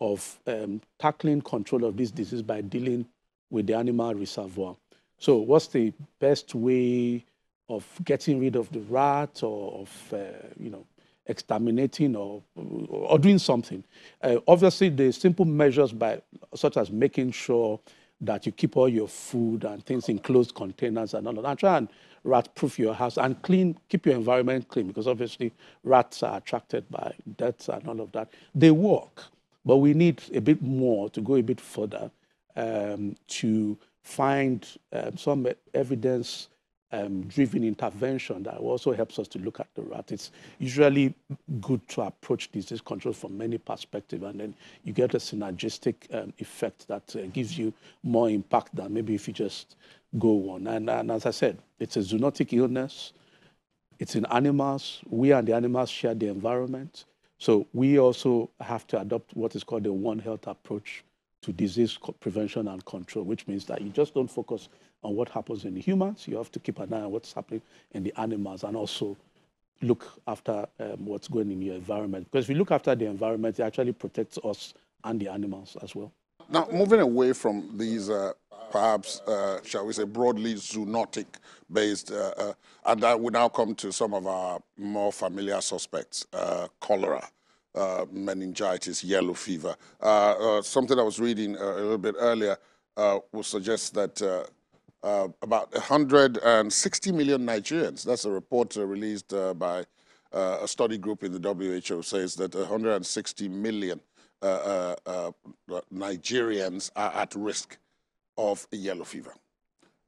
[0.00, 3.06] of um, tackling control of this disease by dealing
[3.50, 4.76] with the animal reservoir.
[5.18, 7.24] So what's the best way
[7.68, 10.84] of getting rid of the rat or of, uh, you know,
[11.26, 12.42] exterminating or,
[12.88, 13.82] or doing something.
[14.20, 16.20] Uh, obviously, the simple measures by,
[16.54, 17.78] such as making sure
[18.20, 21.44] that you keep all your food and things in closed containers and all that.
[21.44, 21.88] And try and
[22.24, 25.52] rat-proof your house and clean, keep your environment clean because obviously
[25.84, 28.28] rats are attracted by dirt and all of that.
[28.54, 29.24] They work,
[29.64, 32.10] but we need a bit more to go a bit further
[32.56, 36.48] um, to find um, some evidence
[36.92, 40.12] um, driven intervention that also helps us to look at the rat.
[40.12, 41.14] It's usually
[41.60, 46.32] good to approach disease control from many perspectives, and then you get a synergistic um,
[46.38, 49.76] effect that uh, gives you more impact than maybe if you just
[50.18, 50.66] go on.
[50.66, 53.12] And, and as I said, it's a zoonotic illness.
[53.98, 55.00] It's in animals.
[55.08, 57.04] We and the animals share the environment.
[57.38, 61.04] So we also have to adopt what is called the One Health approach
[61.42, 64.68] to disease prevention and control, which means that you just don't focus
[65.02, 66.26] on what happens in humans.
[66.26, 67.62] You have to keep an eye on what's happening
[67.92, 69.16] in the animals and also
[69.80, 72.30] look after um, what's going in your environment.
[72.30, 75.94] Because if you look after the environment, it actually protects us and the animals as
[75.94, 76.12] well.
[76.48, 78.32] Now, moving away from these, uh,
[78.70, 82.52] perhaps, uh, shall we say, broadly zoonotic-based, uh, uh
[82.86, 87.28] and that would now come to some of our more familiar suspects, uh, cholera,
[87.74, 89.76] uh, meningitis, yellow fever.
[90.62, 92.56] something I was reading a little bit earlier
[92.96, 94.20] would suggest that
[95.02, 98.04] uh, about 160 million Nigerians.
[98.04, 99.84] That's a report uh, released uh, by
[100.32, 104.00] uh, a study group in the WHO says that 160 million
[104.42, 105.30] uh, uh,
[105.94, 107.78] Nigerians are at risk
[108.38, 109.34] of yellow fever.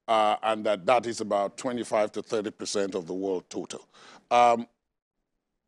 [0.09, 3.87] and that that is about 25 to 30 percent of the world total.
[4.31, 4.67] Um,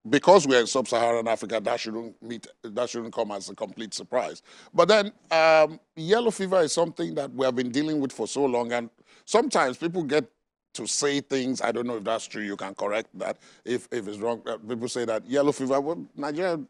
[0.08, 4.42] because we're in sub-Saharan Africa, that shouldn't meet, that shouldn't come as a complete surprise.
[4.72, 8.44] But then um, yellow fever is something that we have been dealing with for so
[8.44, 8.88] long, and
[9.26, 10.24] sometimes people get
[10.74, 11.60] to say things.
[11.60, 12.42] I don't know if that's true.
[12.42, 14.42] You can correct that if, if it's wrong.
[14.46, 15.80] Uh, people say that yellow fever.
[15.80, 16.60] Well, Nigeria,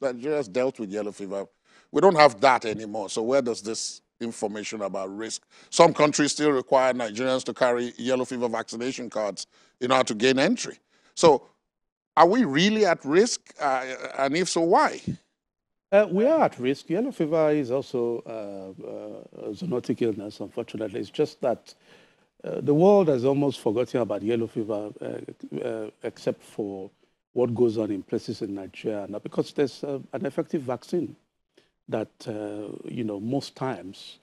[0.00, 1.46] Nigeria's dealt with yellow fever.
[1.92, 3.10] We don't have that anymore.
[3.10, 5.42] So where does this information about risk?
[5.70, 9.46] Some countries still require Nigerians to carry yellow fever vaccination cards
[9.80, 10.78] in order to gain entry.
[11.14, 11.46] So
[12.16, 13.54] are we really at risk?
[13.60, 13.86] Uh,
[14.18, 15.00] and if so, why?
[15.90, 16.90] Uh, we are at risk.
[16.90, 21.00] Yellow fever is also uh, uh, a zoonotic illness, unfortunately.
[21.00, 21.74] It's just that
[22.44, 26.90] uh, the world has almost forgotten about yellow fever, uh, uh, except for
[27.32, 29.06] what goes on in places in Nigeria.
[29.08, 31.16] Now, because there's an effective vaccine
[31.88, 32.10] that,
[32.84, 34.18] you know, most times,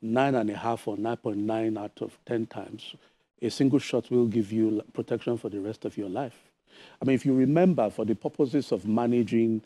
[0.00, 2.94] nine and a half or 9.9 out of 10 times,
[3.40, 6.36] a single shot will give you protection for the rest of your life.
[7.00, 9.62] I mean, if you remember, for the purposes of managing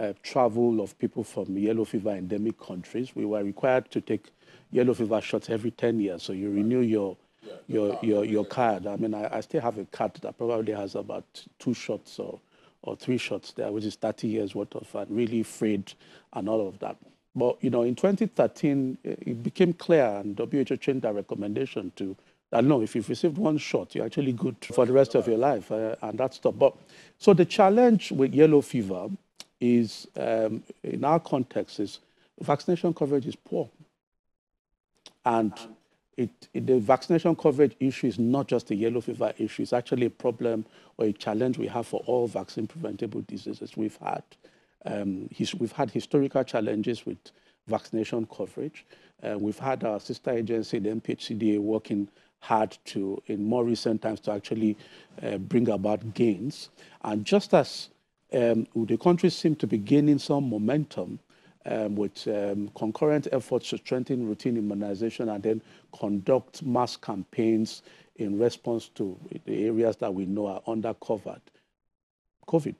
[0.00, 3.14] uh, travel of people from yellow fever endemic countries.
[3.14, 4.30] We were required to take
[4.70, 6.22] yellow fever shots every 10 years.
[6.22, 8.86] So you renew your yeah, your, your, your card.
[8.86, 11.24] I mean, I, I, still have a card that probably has about
[11.58, 12.38] two shots or,
[12.82, 15.92] or three shots there, which is 30 years worth of and really frayed
[16.34, 16.96] and all of that.
[17.34, 22.16] But, you know, in 2013, it became clear and WHO changed their recommendation to
[22.50, 25.38] that no, if you've received one shot, you're actually good for the rest of your
[25.38, 26.54] life, uh, and that's stuff.
[26.58, 26.74] But
[27.16, 29.08] so the challenge with yellow fever
[29.60, 32.00] is, um, in our context, is
[32.40, 33.68] vaccination coverage is poor.
[35.24, 35.52] And
[36.16, 39.62] it, it, the vaccination coverage issue is not just a yellow fever issue.
[39.62, 40.66] It's actually a problem
[40.98, 43.76] or a challenge we have for all vaccine preventable diseases.
[43.76, 44.22] We've had,
[44.84, 47.18] um, his, we've had historical challenges with
[47.66, 48.84] vaccination coverage.
[49.22, 52.08] Uh, we've had our sister agency, the NPHCDA, working
[52.40, 54.76] hard to, in more recent times, to actually
[55.22, 56.70] uh, bring about gains.
[57.02, 57.90] And just as
[58.32, 61.18] um, the country seems to be gaining some momentum
[61.66, 65.62] um, with um, concurrent efforts to strengthen routine immunization and then
[65.98, 67.82] conduct mass campaigns
[68.16, 71.40] in response to the areas that we know are undercovered.
[72.46, 72.76] COVID.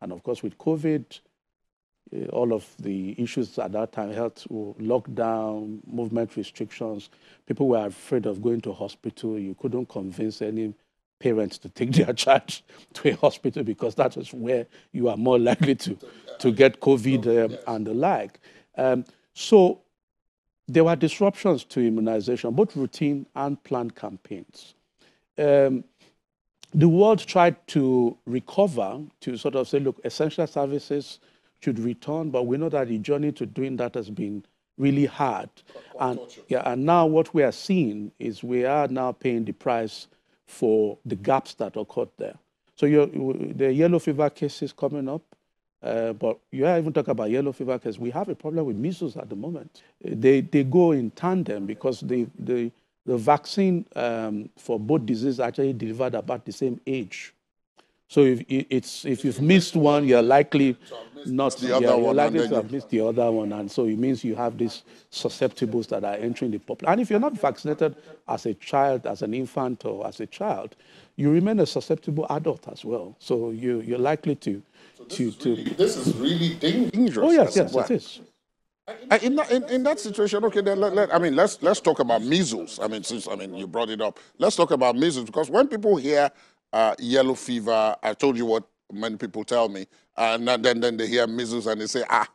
[0.00, 1.20] And of course, with COVID,
[2.14, 7.10] uh, all of the issues at that time, health lockdown, movement restrictions.
[7.46, 9.38] People were afraid of going to hospital.
[9.38, 10.74] You couldn't convince any
[11.18, 12.60] parents to take their child
[12.94, 15.98] to a hospital because that is where you are more likely to,
[16.38, 18.40] to get COVID um, and the like.
[18.76, 19.80] Um, so
[20.66, 24.74] there were disruptions to immunization, both routine and planned campaigns.
[25.36, 25.84] Um,
[26.72, 31.20] the world tried to recover to sort of say, look, essential services
[31.60, 34.44] should return, but we know that the journey to doing that has been
[34.76, 35.48] really hard.
[36.00, 40.08] And, yeah, and now what we are seeing is we are now paying the price
[40.46, 42.36] for the gaps that occurred there.
[42.76, 45.22] So the yellow fever cases coming up,
[45.82, 48.76] uh, but you are even talking about yellow fever because we have a problem with
[48.76, 49.82] measles at the moment.
[50.02, 52.72] They, they go in tandem because the, the,
[53.06, 57.32] the vaccine um, for both diseases actually delivered about the same age.
[58.14, 60.76] So if, it's, if you've missed one, you're likely
[61.26, 63.52] not the other yeah, you're likely to have missed the other one.
[63.52, 66.92] And so it means you have these susceptibles that are entering the population.
[66.92, 67.96] And if you're not vaccinated
[68.28, 70.76] as a child, as an infant, or as a child,
[71.16, 73.16] you remain a susceptible adult as well.
[73.18, 74.62] So you, you're likely to
[74.96, 77.18] so to, to really, this is really dangerous.
[77.18, 77.84] Oh yes, yes, well.
[77.84, 78.20] it is.
[79.22, 82.00] In that, in, in that situation, okay, then let, let, I mean, let's let's talk
[82.00, 82.78] about measles.
[82.78, 85.68] I mean, since I mean you brought it up, let's talk about measles because when
[85.68, 86.30] people hear
[86.74, 91.06] uh, yellow fever, I told you what many people tell me, and then then they
[91.06, 92.28] hear measles and they say, ah,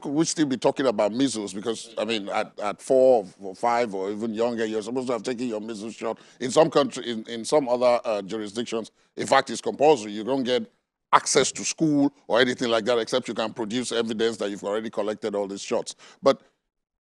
[0.00, 1.52] could we still be talking about measles?
[1.52, 5.24] Because I mean, at, at four or five or even younger, you're supposed to have
[5.24, 6.18] taken your measles shot.
[6.38, 10.12] In some country, in, in some other uh, jurisdictions, in fact, it's compulsory.
[10.12, 10.70] You don't get
[11.12, 14.90] access to school or anything like that, except you can produce evidence that you've already
[14.90, 15.96] collected all these shots.
[16.22, 16.42] But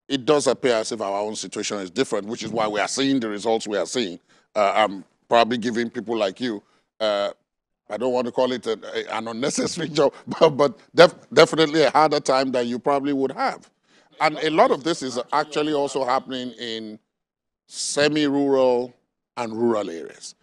[0.08, 2.88] it does appear as if our own situation is different, which is why we are
[2.88, 4.18] seeing the results we are seeing.
[4.54, 6.62] Uh, I'm probably giving people like you,
[7.00, 7.30] uh,
[7.88, 12.20] I don't want to call it an unnecessary job, but, but def definitely a harder
[12.20, 13.70] time than you probably would have.
[14.20, 16.98] And a lot of this is actually also happening in
[17.68, 18.94] semi-rural
[19.36, 20.34] and rural areas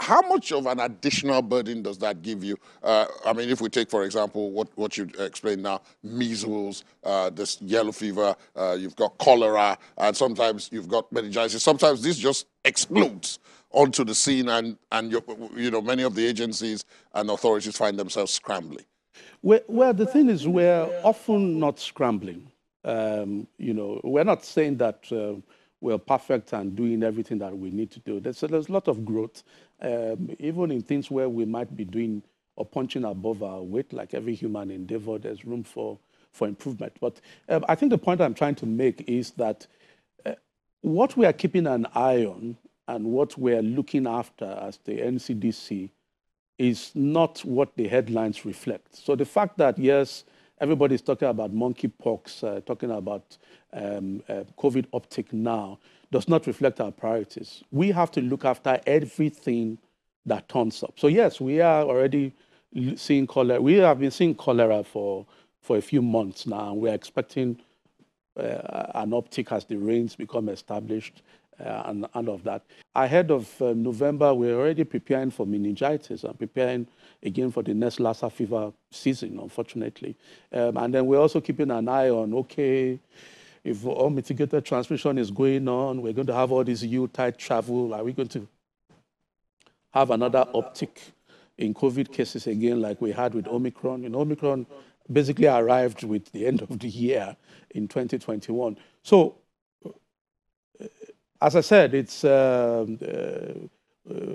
[0.00, 2.56] how much of an additional burden does that give you?
[2.82, 7.30] Uh, I mean, if we take, for example, what, what you explained now, measles, uh,
[7.30, 11.62] this yellow fever, uh, you've got cholera, and sometimes you've got meningitis.
[11.62, 13.38] Sometimes this just explodes
[13.74, 15.12] onto the scene, and, and
[15.56, 18.84] you know, many of the agencies and authorities find themselves scrambling.
[19.42, 22.50] Well, well the thing is, we're often not scrambling.
[22.84, 25.40] Um, you know, we're not saying that uh,
[25.80, 28.20] we're perfect and doing everything that we need to do.
[28.20, 29.42] There's, there's a lot of growth,
[29.82, 32.22] um, even in things where we might be doing
[32.56, 35.98] or punching above our weight, like every human endeavor, there's room for,
[36.30, 36.92] for improvement.
[37.00, 39.66] But um, I think the point I'm trying to make is that
[40.24, 40.34] uh,
[40.82, 42.56] what we are keeping an eye on
[42.88, 45.90] and what we're looking after as the NCDC
[46.58, 48.94] is not what the headlines reflect.
[48.94, 50.24] So the fact that, yes,
[50.60, 53.36] everybody's talking about monkeypox, uh, talking about
[53.72, 55.78] um, uh, COVID uptick now
[56.12, 57.64] does not reflect our priorities.
[57.72, 59.78] We have to look after everything
[60.26, 60.94] that turns up.
[60.98, 62.32] So yes, we are already
[62.96, 63.60] seeing cholera.
[63.60, 65.26] We have been seeing cholera for,
[65.60, 66.70] for a few months now.
[66.70, 67.60] And we're expecting
[68.36, 71.22] uh, an uptick as the rains become established
[71.58, 72.64] and, and of that.
[72.94, 76.86] Ahead of uh, November, we're already preparing for meningitis and preparing
[77.22, 80.16] again for the next Lassa fever season, unfortunately.
[80.52, 82.98] Um, and then we're also keeping an eye on, okay,
[83.64, 87.94] if all mitigated transmission is going on, we're going to have all this U-type travel.
[87.94, 88.46] Are we going to
[89.92, 90.98] have another uptick
[91.56, 94.04] in COVID cases again, like we had with Omicron?
[94.04, 94.66] And Omicron
[95.10, 97.36] basically arrived with the end of the year
[97.70, 98.76] in 2021.
[99.02, 99.36] So,
[101.44, 103.52] as I said, it's um, uh,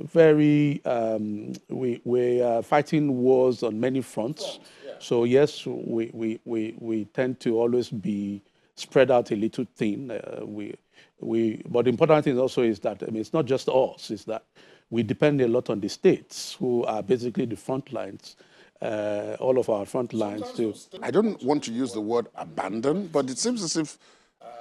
[0.05, 4.59] very, um, we, we are fighting wars on many fronts.
[4.99, 8.43] So yes, we, we, we, we tend to always be
[8.75, 10.11] spread out a little thin.
[10.11, 10.75] Uh, we,
[11.19, 14.25] we, but the important thing also is that, I mean, it's not just us, it's
[14.25, 14.43] that
[14.91, 18.35] we depend a lot on the states who are basically the front lines.
[18.81, 20.73] Uh, all of our front lines too.
[21.01, 23.97] I don't want to use the word abandon, but it seems as if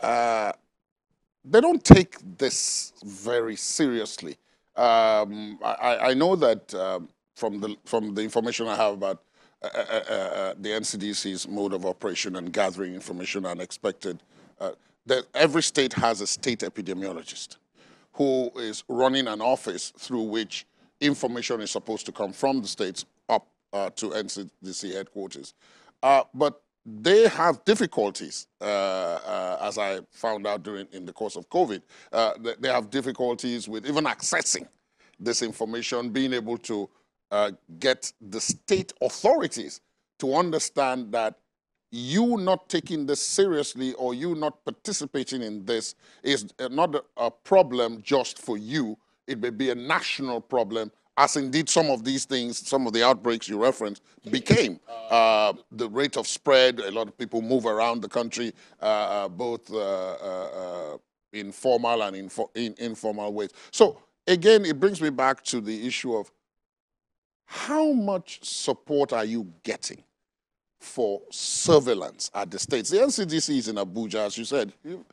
[0.03, 0.53] uh,
[1.45, 4.37] they don't take this very seriously.
[4.77, 9.25] Um, I, I, know that um, from the from the information I have about
[9.61, 14.23] uh, uh, uh, uh the NCDC's mode of operation and gathering information and expected,
[14.61, 14.73] uh,
[15.07, 17.57] that every state has a state epidemiologist
[18.13, 20.65] who is running an office through which
[21.01, 25.55] information is supposed to come from the states up uh, to NCDC headquarters.
[26.03, 26.63] but
[26.97, 31.83] they have difficulties, uh, uh, as I found out during in the course of COVID.
[32.13, 34.67] Uh, they have difficulties with even accessing
[35.21, 36.89] this information, being able to
[37.31, 39.81] uh, get the state authorities
[40.19, 41.35] to understand that
[41.91, 48.01] you not taking this seriously or you not participating in this is not a problem
[48.03, 48.97] just for you.
[49.27, 53.05] It may be a national problem, as indeed some of these things, some of the
[53.05, 54.81] outbreaks you referenced became.
[55.09, 58.53] Uh, the rate of spread, a lot of people move around the country,
[58.83, 60.99] uh, uh both uh, uh,
[61.33, 63.49] in formal and in, in informal ways.
[63.71, 66.31] So again, it brings me back to the issue of
[67.47, 70.05] how much support are you getting
[70.79, 72.91] for surveillance at the states?
[72.91, 74.75] The NCDC is in Abuja, as you said.
[74.85, 75.07] You,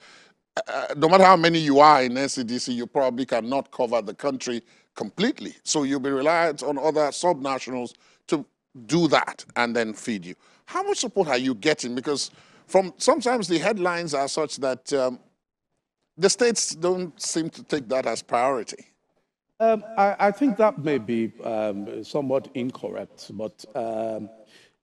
[0.67, 4.61] uh, no matter how many you are in NCDC, you probably cannot cover the country
[4.95, 5.55] completely.
[5.63, 7.93] So you'll be reliant on other subnationals
[8.27, 8.45] to
[8.85, 10.35] do that and then feed you.
[10.65, 11.95] How much support are you getting?
[11.95, 12.31] Because
[12.67, 15.19] from sometimes the headlines are such that um,
[16.17, 18.87] the states don't seem to take that as priority.
[19.59, 24.29] Um, I, I, think that may be um, somewhat incorrect, but um,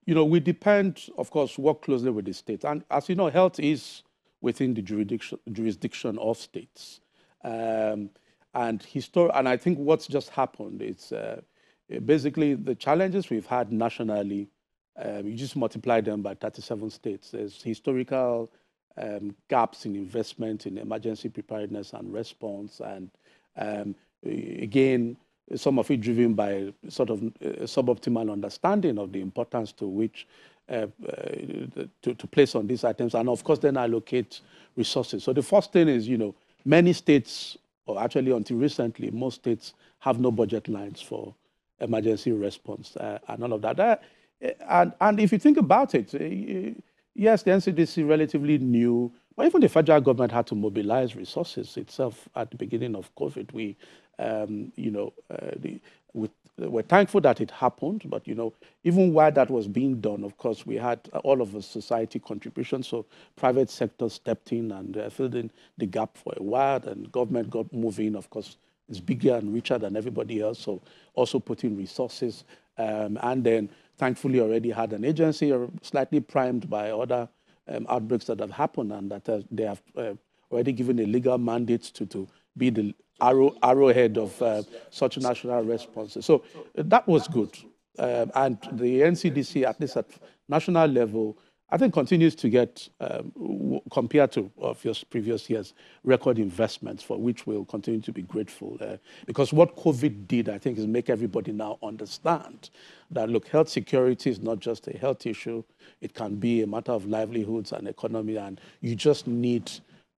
[0.05, 3.29] you know we depend, of course, work closely with the state, and as you know,
[3.29, 4.01] health is
[4.41, 7.01] within the jurisdiction jurisdiction of states,
[7.43, 8.09] um,
[8.53, 8.85] and
[9.33, 11.41] and I think what's just happened is uh,
[12.05, 14.49] basically the challenges we've had nationally.
[14.95, 17.31] Um, you just multiply them by 37 states.
[17.31, 18.51] There's historical
[18.95, 23.09] um, gaps in investment in emergency preparedness and response, and
[23.57, 25.17] um, again,
[25.55, 30.27] some of it driven by sort of uh, suboptimal understanding of the importance to which
[30.69, 31.17] uh, uh,
[32.01, 34.39] to, to place on these items, and of course then allocate
[34.77, 35.23] resources.
[35.23, 39.73] So the first thing is, you know, many states, or actually until recently, most states
[39.99, 41.33] have no budget lines for
[41.79, 43.79] emergency response uh, and all of that.
[43.79, 43.95] Uh,
[44.69, 46.79] and, and if you think about it, uh,
[47.13, 51.75] yes, the NCDC is relatively new, but even the federal government had to mobilize resources
[51.77, 53.51] itself at the beginning of COVID.
[53.53, 53.77] We
[54.19, 55.79] um, you know, uh, the,
[56.57, 60.37] we're thankful that it happened, but you know, even while that was being done, of
[60.37, 62.87] course, we had all of the society contributions.
[62.87, 67.11] So private sector stepped in and uh, filled in the gap for a while, and
[67.11, 68.15] government got moving.
[68.15, 70.81] Of course, it's bigger and richer than everybody else, so
[71.15, 72.43] also putting resources.
[72.77, 77.27] Um, and then, thankfully, already had an agency uh, slightly primed by other
[77.67, 80.13] um, outbreaks that have happened, and that uh, they have uh,
[80.51, 85.63] already given a legal mandate to to be the arrow, arrowhead of uh, such national
[85.63, 86.25] responses.
[86.25, 86.43] So
[86.75, 87.57] that was good.
[87.99, 90.07] Um, and the NCDC, at least at
[90.49, 91.37] national level,
[91.73, 94.51] I think continues to get, um, compared to
[95.09, 98.77] previous years, record investments for which we'll continue to be grateful.
[98.79, 102.69] Uh, because what COVID did, I think, is make everybody now understand
[103.09, 105.63] that, look, health security is not just a health issue.
[105.99, 109.71] It can be a matter of livelihoods and economy, and you just need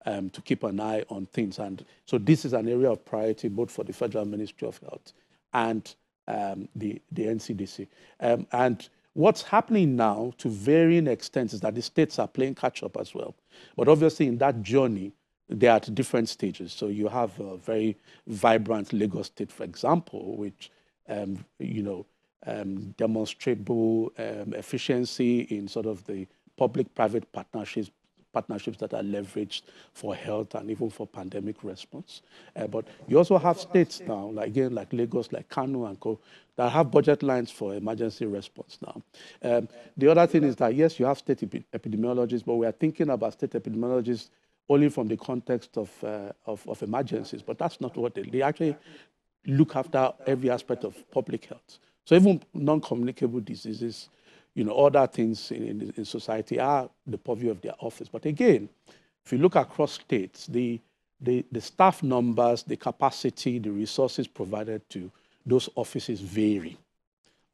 [0.06, 1.60] um, to keep an eye on things.
[1.60, 5.14] And so this is an area of priority both for the Federal Ministry of Health
[5.53, 5.93] and
[6.28, 7.88] um, the, the NCDC.
[8.20, 12.84] Um, and what's happening now to varying extents is that the states are playing catch
[12.84, 13.36] up as well.
[13.76, 15.14] But obviously in that journey,
[15.47, 16.74] they're at different stages.
[16.74, 17.97] So you have a very
[18.28, 20.72] vibrant Lagos state, for example, which,
[21.08, 22.06] um, you know,
[22.47, 26.28] um, demonstrable um, efficiency in sort of the
[26.58, 27.91] public-private partnerships
[28.36, 29.61] partnerships that are leveraged
[29.93, 32.21] for health and even for pandemic response.
[32.53, 36.19] Uh, but you also have states now, like again, like Lagos, like Kano and Co,
[36.57, 39.01] that have budget lines for emergency response now.
[39.41, 41.39] Um, the other thing is that, yes, you have state
[41.71, 44.29] epidemiologists, but we are thinking about state epidemiologists
[44.67, 48.41] only from the context of, uh, of, of, emergencies, but that's not what they, they
[48.41, 48.75] actually
[49.45, 51.77] look after every aspect of public health.
[52.03, 54.09] So even non-communicable diseases,
[54.56, 58.08] you know, other things in, in, in, society are the purview of their office.
[58.08, 58.70] But again,
[59.24, 60.80] if you look across states, the,
[61.20, 65.12] the, the staff numbers, the capacity, the resources provided to
[65.45, 66.78] those offices vary.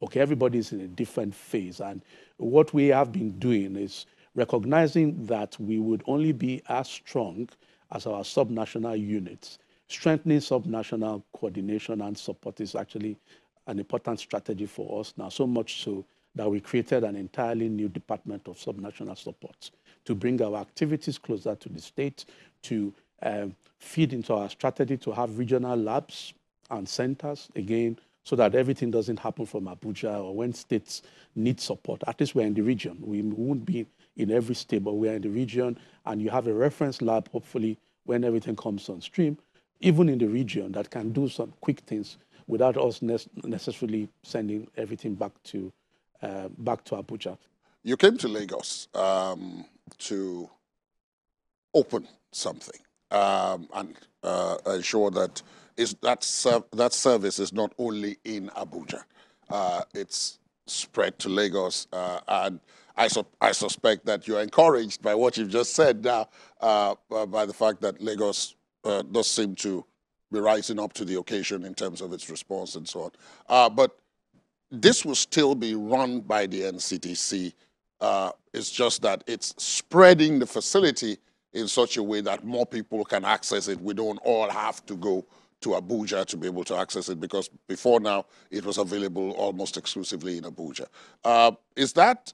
[0.00, 1.80] Okay, everybody's in a different phase.
[1.80, 2.02] And
[2.36, 7.48] what we have been doing is recognizing that we would only be as strong
[7.90, 9.58] as our subnational units.
[9.88, 13.18] Strengthening subnational coordination and support is actually
[13.66, 17.88] an important strategy for us now, so much so that we created an entirely new
[17.88, 19.70] department of subnational support
[20.04, 22.24] to bring our activities closer to the state,
[22.62, 26.34] to um, feed into our strategy to have regional labs
[26.70, 31.02] and centers, again, so that everything doesn't happen from Abuja or when states
[31.34, 32.02] need support.
[32.06, 32.96] At least we're in the region.
[33.00, 36.52] We won't be in every state, but we're in the region, and you have a
[36.52, 39.38] reference lab, hopefully, when everything comes on stream,
[39.80, 44.68] even in the region, that can do some quick things without us ne necessarily sending
[44.76, 45.72] everything back to
[46.22, 47.36] uh, back to Abuja.
[47.82, 49.64] You came to Lagos um,
[49.98, 50.48] to
[51.74, 55.42] open something um, and uh, ensure that
[55.76, 59.02] is that ser that service is not only in Abuja,
[59.50, 61.86] uh, it's spread to Lagos.
[61.92, 62.60] Uh, and
[62.96, 66.28] I, su I suspect that you're encouraged by what you've just said now,
[66.60, 68.54] uh, by the fact that Lagos
[68.84, 69.84] uh, does seem to
[70.30, 73.10] be rising up to the occasion in terms of its response and so on.
[73.48, 73.98] Uh, but
[74.72, 77.52] this will still be run by the NCDC.
[78.00, 81.18] Uh, it's just that it's spreading the facility
[81.52, 83.78] in such a way that more people can access it.
[83.80, 85.26] We don't all have to go
[85.60, 89.76] to Abuja to be able to access it because before now it was available almost
[89.76, 90.86] exclusively in Abuja.
[91.22, 92.32] Uh, is that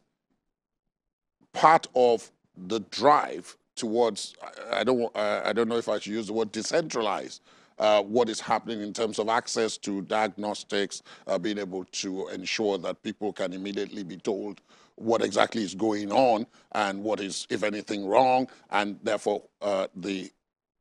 [1.52, 4.34] part of the drive towards,
[4.72, 7.42] I don't, I don't know if I should use the word decentralized,
[7.78, 12.78] uh, what is happening in terms of access to diagnostics, uh, being able to ensure
[12.78, 14.60] that people can immediately be told
[14.96, 20.30] what exactly is going on and what is, if anything, wrong, and therefore uh, the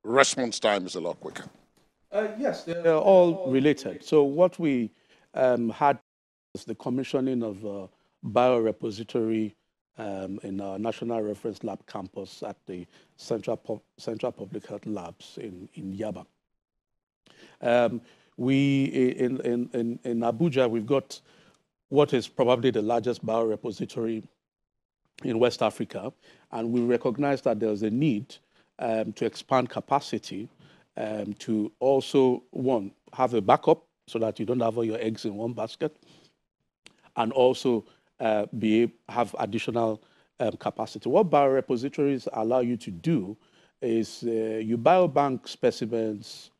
[0.03, 1.45] response time is a lot quicker.
[2.11, 4.03] Uh, yes, they're all related.
[4.03, 4.91] So what we
[5.33, 5.99] um, had
[6.53, 7.89] was the commissioning of a
[8.25, 9.53] biorepository
[9.97, 12.85] um, in our National Reference Lab campus at the
[13.17, 16.25] Central, Central Public Health Labs in, in Yaba.
[17.61, 18.01] Um,
[18.37, 21.19] we, in, in, in, in Abuja, we've got
[21.89, 24.23] what is probably the largest biorepository
[25.23, 26.13] in West Africa,
[26.51, 28.35] and we recognize that there's a need
[28.79, 30.47] um, to expand capacity
[30.97, 35.25] um, to also, one, have a backup so that you don't have all your eggs
[35.25, 35.95] in one basket,
[37.15, 37.83] and also
[38.19, 40.01] uh, be have additional
[40.39, 41.09] um, capacity.
[41.09, 43.37] What biorepositories allow you to do
[43.81, 46.51] is uh, you biobank specimens,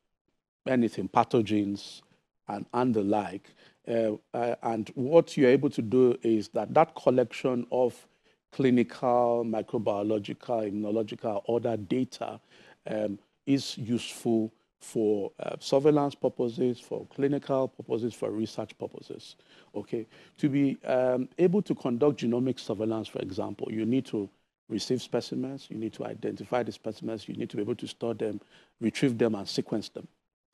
[0.68, 2.01] anything, pathogens,
[2.47, 3.49] and, and the like.
[3.88, 8.07] Uh, uh, and what you're able to do is that that collection of
[8.51, 12.39] clinical, microbiological, immunological, other data
[12.88, 19.36] um, is useful for uh, surveillance purposes, for clinical purposes, for research purposes.
[19.76, 20.05] Okay,
[20.38, 24.30] to be um, able to conduct genomic surveillance, for example, you need to
[24.70, 28.13] receive specimens, you need to identify the specimens, you need to be able to store
[28.13, 28.39] them,
[28.82, 30.07] retrieve them, and sequence them.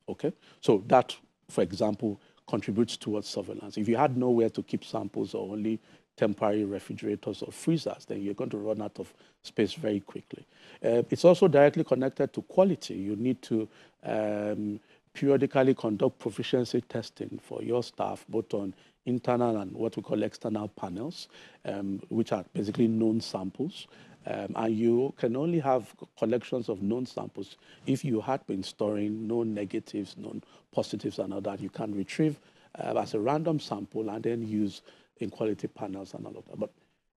[0.08, 1.16] Okay, so that,
[1.50, 3.78] for example, contributes towards surveillance.
[3.78, 5.80] If you had nowhere to keep samples or only
[6.16, 10.46] temporary refrigerators or freezers, then you're going to run out of space very quickly.
[10.84, 12.96] Uh, it's also directly connected to quality.
[12.96, 13.68] You need to
[14.04, 14.80] um,
[15.14, 18.74] periodically conduct proficiency testing for your staff, both on
[19.06, 21.28] internal and what we call external panels,
[21.66, 23.88] um, which are basically known samples.
[24.26, 29.28] Um, and you can only have collections of known samples if you had been storing
[29.28, 31.60] known negatives, known positives, and all that.
[31.60, 32.40] You can retrieve
[32.80, 34.82] uh, as a random sample and then use
[35.20, 36.60] in quality panels and all of that.
[36.60, 36.72] But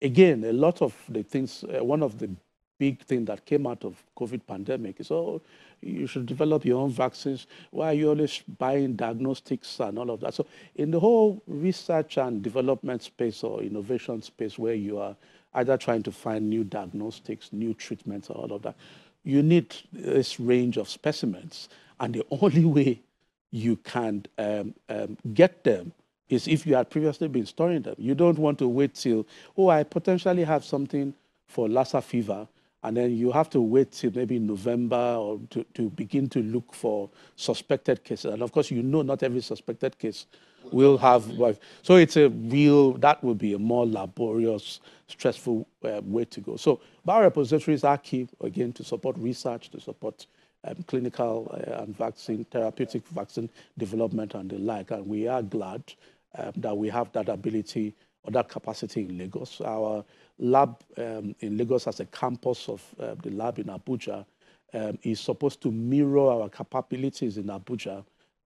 [0.02, 2.30] again, a lot of the things, uh, one of the
[2.78, 5.40] big thing that came out of COVID pandemic is, oh,
[5.80, 7.46] you should develop your own vaccines.
[7.70, 10.34] Why are you always buying diagnostics and all of that?
[10.34, 15.14] So in the whole research and development space or innovation space where you are
[15.54, 18.76] either trying to find new diagnostics, new treatments, or all of that,
[19.22, 21.68] you need this range of specimens.
[22.00, 23.00] And the only way
[23.50, 25.92] you can um, um, get them
[26.28, 27.94] is if you had previously been storing them.
[27.98, 29.26] You don't want to wait till,
[29.56, 31.14] oh, I potentially have something
[31.46, 32.48] for Lassa fever,
[32.84, 36.74] and then you have to wait till maybe November or to, to begin to look
[36.74, 38.32] for suspected cases.
[38.34, 40.26] And of course, you know not every suspected case
[40.70, 41.24] will have,
[41.82, 46.56] so it's a real, that would be a more laborious, stressful uh, way to go.
[46.56, 50.26] So biorepositories are key, again, to support research, to support
[50.64, 54.90] um, clinical uh, and vaccine, therapeutic vaccine development and the like.
[54.90, 55.82] And we are glad
[56.36, 57.94] um, that we have that ability
[58.24, 59.60] or that capacity in Lagos.
[59.60, 60.04] Our
[60.38, 64.24] lab um, in Lagos as a campus of uh, the lab in Abuja
[64.72, 68.04] um, is supposed to mirror our capabilities in Abuja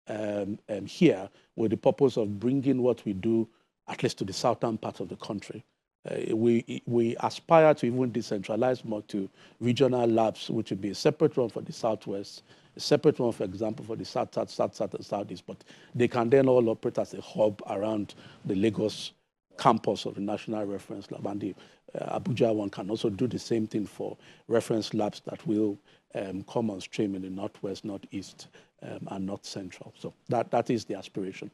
[0.08, 3.48] um, um, here with the purpose of bringing what we do
[3.88, 5.64] at least to the southern part of the country.
[6.08, 9.28] Uh, we, we aspire to even decentralize more to
[9.60, 12.42] regional labs, which would be a separate one for the southwest,
[12.76, 15.44] a separate one, for example, for the south, south, south, south, southeast.
[15.46, 15.64] But
[15.94, 18.14] they can then all operate as a hub around
[18.44, 19.12] the Lagos
[19.58, 21.26] campus of the National Reference Lab.
[21.26, 21.54] And the
[21.98, 25.78] uh, Abuja one can also do the same thing for reference labs that will
[26.14, 28.48] um, come on stream in the northwest, northeast,
[28.82, 29.92] um, and north central.
[29.98, 31.50] So that, that is the aspiration.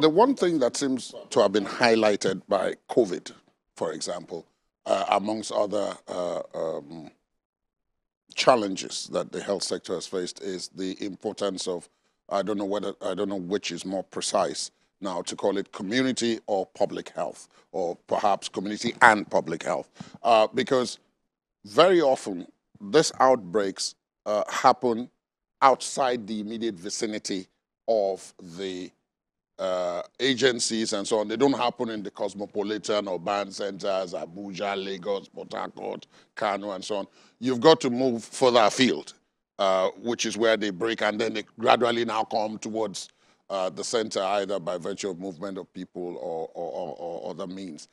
[0.00, 3.32] The one thing that seems to have been highlighted by COVID
[3.74, 4.46] for example,
[4.86, 7.10] uh, amongst other uh, um,
[8.34, 11.88] challenges that the health sector has faced is the importance of,
[12.28, 14.70] I don't know whether, I don't know which is more precise
[15.00, 19.88] now to call it community or public health, or perhaps community and public health.
[20.22, 20.98] Uh, because
[21.64, 22.46] very often
[22.80, 23.94] these outbreaks
[24.26, 25.10] uh, happen
[25.62, 27.46] outside the immediate vicinity
[27.88, 28.90] of the
[29.58, 35.28] uh, agencies and so on, they don't happen in the cosmopolitan urban centers, Abuja, Lagos,
[35.28, 37.06] Port Harcourt, Kano, and so on.
[37.38, 39.14] You've got to move further afield,
[39.58, 43.08] uh, which is where they break, and then they gradually now come towards
[43.50, 47.88] uh, the center, either by virtue of movement of people or, or, or, other means.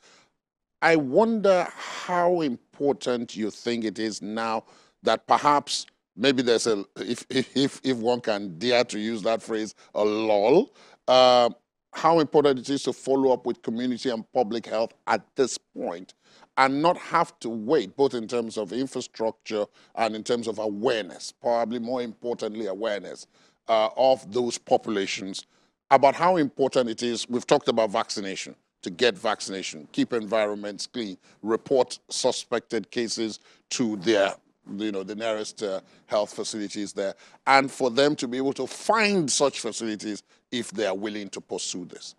[0.80, 4.64] I wonder how important you think it is now
[5.02, 5.86] that perhaps
[6.16, 10.72] maybe there's a, if, if, if one can dare to use that phrase, a lull,
[11.08, 11.50] uh,
[11.92, 16.14] how important it is to follow up with community and public health at this point
[16.56, 19.64] and not have to wait, both in terms of infrastructure
[19.96, 23.26] and in terms of awareness, probably more importantly, awareness
[23.72, 25.46] uh, of those populations
[25.90, 27.26] about how important it is.
[27.28, 34.34] We've talked about vaccination, to get vaccination, keep environments clean, report suspected cases to their
[34.76, 37.14] you know, the nearest uh, health facilities there,
[37.46, 41.40] and for them to be able to find such facilities if they are willing to
[41.40, 42.14] pursue this.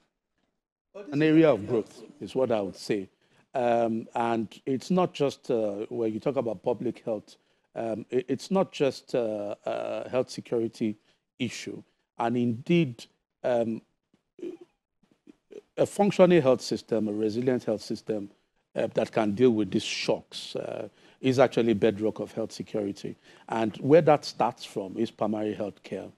[1.11, 3.09] An area of growth is what I would say.
[3.55, 7.37] Um, and it's not just uh, you talk about public health,
[7.75, 10.97] um, it, it's not just uh, a health security
[11.39, 11.81] issue.
[12.17, 13.05] And indeed,
[13.43, 13.81] um,
[15.77, 18.29] a functioning health system, a resilient health system
[18.75, 20.87] uh, that can deal with these shocks uh,
[21.21, 23.15] is actually bedrock of health security.
[23.49, 26.09] And where that starts from is primary health care.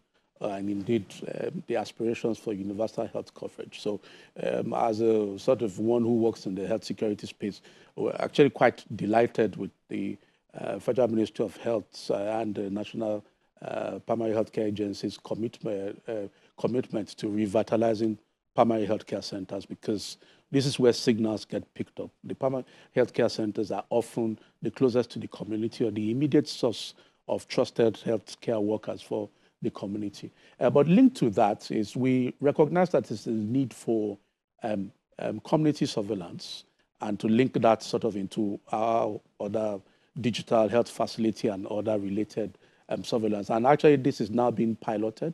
[0.41, 3.80] Uh, and indeed uh, the aspirations for universal health coverage.
[3.80, 4.01] So
[4.43, 7.61] um, as a sort of one who works in the health security space,
[7.95, 10.18] we're actually quite delighted with the
[10.59, 13.24] uh, Federal Ministry of Health uh, and the National
[13.61, 16.27] uh, Primary Healthcare Agency's commitment, uh,
[16.57, 18.17] commitment to revitalizing
[18.55, 20.17] primary healthcare centers because
[20.51, 22.09] this is where signals get picked up.
[22.23, 22.63] The primary
[22.95, 26.93] healthcare centers are often the closest to the community or the immediate source
[27.27, 29.29] of trusted healthcare workers for
[29.61, 30.31] the community.
[30.59, 34.17] Uh, but linked to that is we recognize that there's a need for
[34.63, 36.63] um, um, community surveillance
[37.01, 39.79] and to link that sort of into our other
[40.21, 42.57] digital health facility and other related
[42.89, 43.49] um, surveillance.
[43.49, 45.33] And actually, this is now being piloted.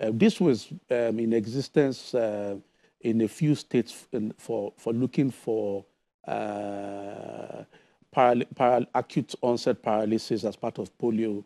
[0.00, 2.56] Uh, this was um, in existence uh,
[3.02, 5.84] in a few states in, for, for looking for
[6.26, 7.64] uh,
[8.94, 11.44] acute onset paralysis as part of polio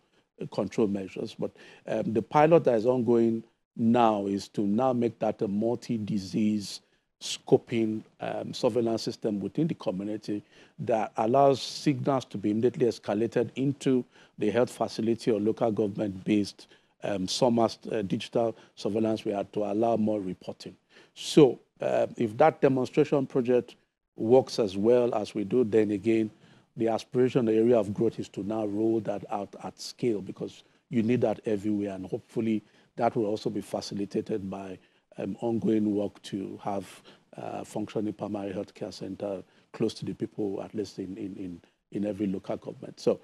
[0.52, 1.34] control measures.
[1.38, 1.52] But
[1.86, 3.44] um, the pilot that is ongoing
[3.76, 6.80] now is to now make that a multi-disease
[7.24, 10.42] scoping um, surveillance system within the community
[10.78, 14.04] that allows signals to be immediately escalated into
[14.38, 16.66] the health facility or local government-based
[17.02, 20.76] um, SORMAS uh, digital surveillance we had to allow more reporting.
[21.14, 23.76] So uh, if that demonstration project
[24.16, 26.30] works as well as we do, then again,
[26.76, 30.64] the aspiration, the area of growth is to now roll that out at scale because
[30.90, 31.94] you need that everywhere.
[31.94, 32.62] And hopefully
[32.96, 34.78] that will also be facilitated by
[35.18, 37.02] um, ongoing work to have
[37.36, 39.42] uh, functioning primary healthcare center
[39.72, 41.60] close to the people, at least in, in, in,
[41.92, 43.00] in every local government.
[43.00, 43.20] So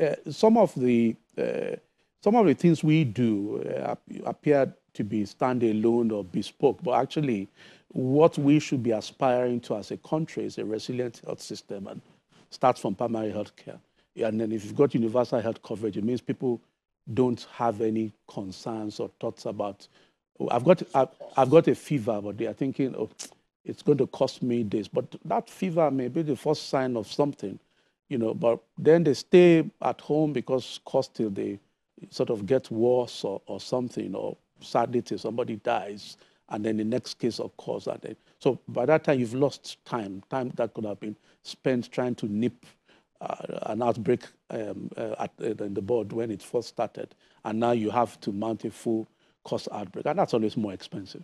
[0.00, 1.76] uh, some of the uh,
[2.22, 7.48] some of the things we do uh, appear to be standalone or bespoke, but actually
[7.88, 12.00] what we should be aspiring to as a country is a resilient health system and
[12.48, 13.78] starts from primary health care.
[14.16, 16.62] And then if you've got universal health coverage, it means people
[17.12, 19.86] don't have any concerns or thoughts about,
[20.50, 23.10] I've got, I've, I've got a fever, but they are thinking, oh,
[23.64, 24.88] it's going to cost me this.
[24.88, 27.58] But that fever may be the first sign of something,
[28.08, 31.58] you know, but then they stay at home because cost till they
[32.10, 36.16] sort of get worse or, or something, or sadly till somebody dies,
[36.50, 37.86] and then the next case of course.
[37.86, 41.90] And then, so by that time, you've lost time, time that could have been spent
[41.90, 42.66] trying to nip
[43.20, 47.14] uh, an outbreak um, uh, at, uh, in the board when it first started.
[47.44, 49.08] And now you have to mount a full
[49.44, 50.06] cost outbreak.
[50.06, 51.22] And that's always more expensive.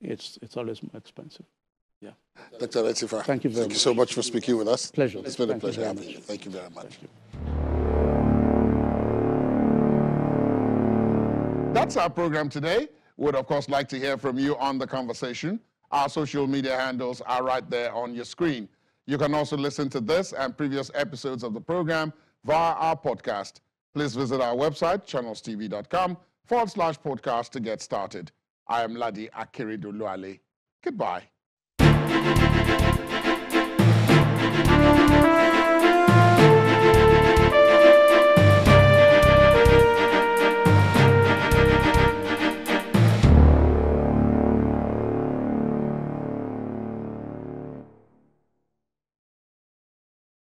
[0.00, 1.46] It's, it's always more expensive.
[2.00, 2.10] Yeah.
[2.58, 2.82] Dr.
[2.82, 3.72] Adetifa, thank you very thank much.
[3.74, 4.90] you so much for speaking with us.
[4.90, 5.20] Pleasure.
[5.24, 6.18] It's been thank a pleasure you having you.
[6.18, 6.98] Thank you very much.
[7.02, 7.08] You.
[11.72, 12.88] That's our program today.
[13.18, 15.60] Would, of course, like to hear from you on the conversation.
[15.90, 18.68] Our social media handles are right there on your screen.
[19.06, 22.12] You can also listen to this and previous episodes of the program
[22.44, 23.60] via our podcast.
[23.94, 28.32] Please visit our website, channelstv.com forward slash podcast to get started.
[28.68, 30.40] I am Ladi Akeredolu-Ale.
[30.82, 31.28] Goodbye.